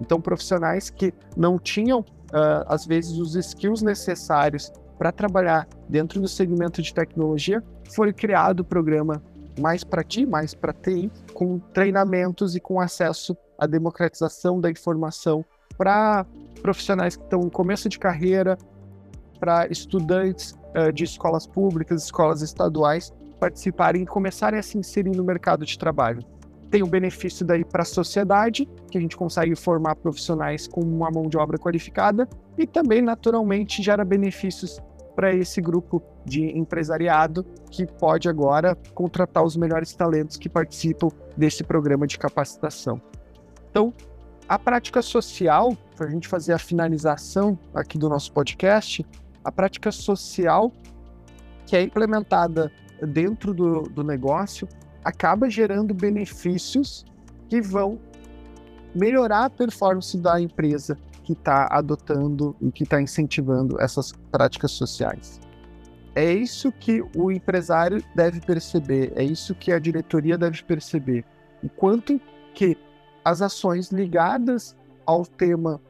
Então, 0.01 0.21
profissionais 0.21 0.91
que 0.91 1.15
não 1.37 1.59
tinham, 1.59 2.01
uh, 2.01 2.67
às 2.67 2.85
vezes, 2.85 3.17
os 3.19 3.35
skills 3.35 3.83
necessários 3.83 4.73
para 4.99 5.13
trabalhar 5.13 5.69
dentro 5.89 6.21
do 6.21 6.29
segmento 6.29 6.83
de 6.83 6.93
tecnologia, 6.93 7.63
foi 7.95 8.13
criado 8.13 8.61
o 8.61 8.65
programa 8.65 9.23
Mais 9.61 9.85
para 9.85 10.03
Ti, 10.03 10.27
Mais 10.27 10.55
para 10.55 10.73
TI, 10.73 11.11
com 11.33 11.59
treinamentos 11.59 12.57
e 12.57 12.61
com 12.61 12.81
acesso 12.81 13.37
à 13.59 13.67
democratização 13.67 14.61
da 14.61 14.71
informação 14.71 15.45
para 15.77 16.25
profissionais 16.63 17.17
que 17.17 17.23
estão 17.23 17.41
no 17.41 17.51
começo 17.51 17.89
de 17.89 17.99
carreira, 17.99 18.57
para 19.39 19.67
estudantes 19.69 20.57
uh, 20.75 20.93
de 20.93 21.05
escolas 21.05 21.47
públicas, 21.47 22.05
escolas 22.05 22.41
estaduais, 22.43 23.13
participarem 23.39 24.03
e 24.03 24.07
começarem 24.07 24.59
a 24.59 24.63
se 24.63 24.79
inserir 24.79 25.15
no 25.15 25.23
mercado 25.23 25.65
de 25.67 25.79
trabalho 25.79 26.25
tem 26.71 26.83
o 26.83 26.87
benefício 26.87 27.47
daí 27.47 27.65
para 27.65 27.83
a 27.83 27.87
sociedade, 27.87 28.69
que 28.91 28.99
a 28.99 29.01
gente 29.01 29.17
consegue 29.17 29.55
formar 29.55 29.97
profissionais 29.97 30.67
com 30.67 30.81
uma 30.81 31.11
mão 31.11 31.29
de 31.29 31.37
obra 31.37 31.59
qualificada, 31.59 32.29
e 32.59 32.67
também, 32.67 33.01
naturalmente, 33.01 33.83
gera 33.83 34.05
benefícios 34.05 34.81
para 35.15 35.35
esse 35.35 35.61
grupo 35.61 36.03
de 36.25 36.45
empresariado 36.59 37.45
que 37.71 37.87
pode 37.87 38.29
agora 38.29 38.77
contratar 38.95 39.43
os 39.43 39.57
melhores 39.57 39.95
talentos 39.95 40.37
que 40.37 40.49
participam 40.49 41.09
desse 41.37 41.65
programa 41.65 42.07
de 42.07 42.19
capacitação. 42.19 43.01
Então, 43.77 43.93
a 44.49 44.59
prática 44.59 45.03
social, 45.03 45.77
para 45.95 46.07
a 46.07 46.11
gente 46.11 46.27
fazer 46.27 46.55
a 46.55 46.59
finalização 46.59 47.59
aqui 47.75 47.99
do 47.99 48.09
nosso 48.09 48.33
podcast, 48.33 49.05
a 49.45 49.53
prática 49.53 49.93
social 49.93 50.73
que 51.67 51.77
é 51.77 51.83
implementada 51.83 52.73
dentro 53.07 53.53
do, 53.53 53.83
do 53.83 54.03
negócio, 54.03 54.67
acaba 55.05 55.51
gerando 55.51 55.93
benefícios 55.93 57.05
que 57.51 57.61
vão 57.61 57.99
melhorar 58.95 59.45
a 59.45 59.51
performance 59.51 60.17
da 60.17 60.41
empresa 60.41 60.97
que 61.23 61.35
está 61.35 61.69
adotando 61.71 62.57
e 62.63 62.73
que 62.73 62.85
está 62.85 62.99
incentivando 62.99 63.79
essas 63.79 64.11
práticas 64.33 64.71
sociais. 64.71 65.39
É 66.15 66.33
isso 66.33 66.73
que 66.73 67.05
o 67.15 67.31
empresário 67.31 68.03
deve 68.15 68.41
perceber, 68.41 69.13
é 69.15 69.23
isso 69.23 69.55
que 69.55 69.71
a 69.71 69.79
diretoria 69.79 70.39
deve 70.39 70.63
perceber. 70.63 71.27
O 71.63 71.69
quanto 71.69 72.19
que 72.55 72.75
as 73.27 73.43
ações 73.43 73.91
ligadas 73.91 74.77
ao 75.05 75.27
tema 75.27 75.81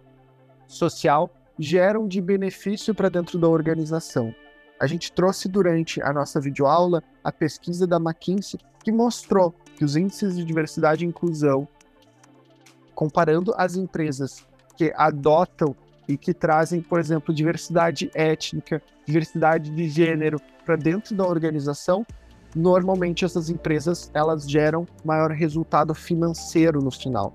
social 0.67 1.31
geram 1.59 2.09
de 2.09 2.19
benefício 2.19 2.95
para 2.95 3.11
dentro 3.11 3.39
da 3.39 3.47
organização. 3.47 4.35
A 4.81 4.87
gente 4.87 5.13
trouxe 5.13 5.47
durante 5.47 6.01
a 6.01 6.15
nossa 6.15 6.41
videoaula 6.41 7.03
a 7.23 7.31
pesquisa 7.31 7.87
da 7.87 7.99
McKinsey 7.99 8.59
que 8.83 8.91
mostrou 8.91 9.55
que 9.77 9.85
os 9.85 9.97
índices 9.97 10.35
de 10.35 10.47
diversidade 10.47 11.05
e 11.05 11.09
inclusão, 11.09 11.69
comparando 12.95 13.53
as 13.59 13.77
empresas 13.77 14.47
que 14.75 14.91
adotam 14.97 15.77
e 16.09 16.17
que 16.17 16.33
trazem, 16.33 16.81
por 16.81 16.99
exemplo, 16.99 17.35
diversidade 17.35 18.11
étnica, 18.15 18.83
diversidade 19.05 19.71
de 19.71 19.91
gênero 19.91 20.41
para 20.65 20.77
dentro 20.77 21.15
da 21.15 21.27
organização, 21.27 22.07
normalmente 22.57 23.25
essas 23.25 23.51
empresas 23.51 24.11
elas 24.15 24.51
geram 24.51 24.87
maior 25.05 25.31
resultado 25.31 25.95
financeiro 25.95 26.81
no 26.81 26.91
final. 26.91 27.33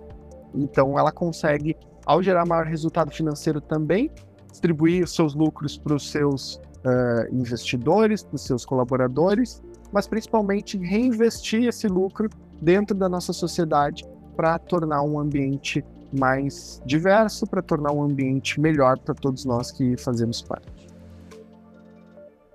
Então 0.54 0.98
ela 0.98 1.12
consegue, 1.12 1.78
ao 2.06 2.22
gerar 2.22 2.46
maior 2.46 2.66
resultado 2.66 3.12
financeiro 3.12 3.62
também, 3.62 4.12
distribuir 4.50 5.08
seus 5.08 5.34
lucros 5.34 5.78
para 5.78 5.96
os 5.96 6.12
seus 6.12 6.56
uh, 6.56 7.34
investidores, 7.34 8.24
para 8.24 8.36
os 8.36 8.44
seus 8.44 8.66
colaboradores 8.66 9.62
mas 9.92 10.08
principalmente 10.08 10.78
reinvestir 10.78 11.64
esse 11.68 11.88
lucro 11.88 12.30
dentro 12.62 12.96
da 12.96 13.10
nossa 13.10 13.34
sociedade 13.34 14.06
para 14.36 14.58
tornar 14.58 15.04
um 15.04 15.20
ambiente 15.20 15.84
mais 16.18 16.82
diverso, 16.86 17.46
para 17.46 17.62
tornar 17.62 17.92
um 17.92 18.02
ambiente 18.02 18.60
melhor 18.60 18.98
para 19.00 19.14
todos 19.14 19.46
nós 19.46 19.72
que 19.72 19.98
fazemos 19.98 20.42
parte. 20.42 20.88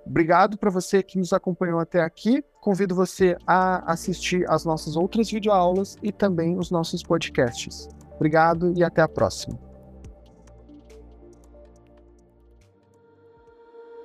Obrigado 0.07 0.57
para 0.57 0.71
você 0.71 1.03
que 1.03 1.19
nos 1.19 1.33
acompanhou 1.33 1.81
até 1.81 2.01
aqui. 2.01 2.45
Convido 2.67 2.97
você 2.97 3.37
a 3.47 3.93
assistir 3.93 4.45
as 4.51 4.65
nossas 4.65 4.97
outras 4.97 5.31
videoaulas 5.31 5.97
e 6.03 6.11
também 6.11 6.59
os 6.59 6.69
nossos 6.69 7.01
podcasts. 7.01 7.89
Obrigado 8.17 8.73
e 8.77 8.83
até 8.83 9.01
a 9.03 9.07
próxima. 9.07 9.57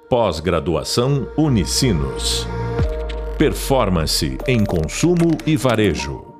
Pós-graduação 0.07 1.27
Unicinos. 1.35 2.45
Performance 3.35 4.37
em 4.47 4.63
consumo 4.63 5.35
e 5.43 5.57
varejo. 5.57 6.30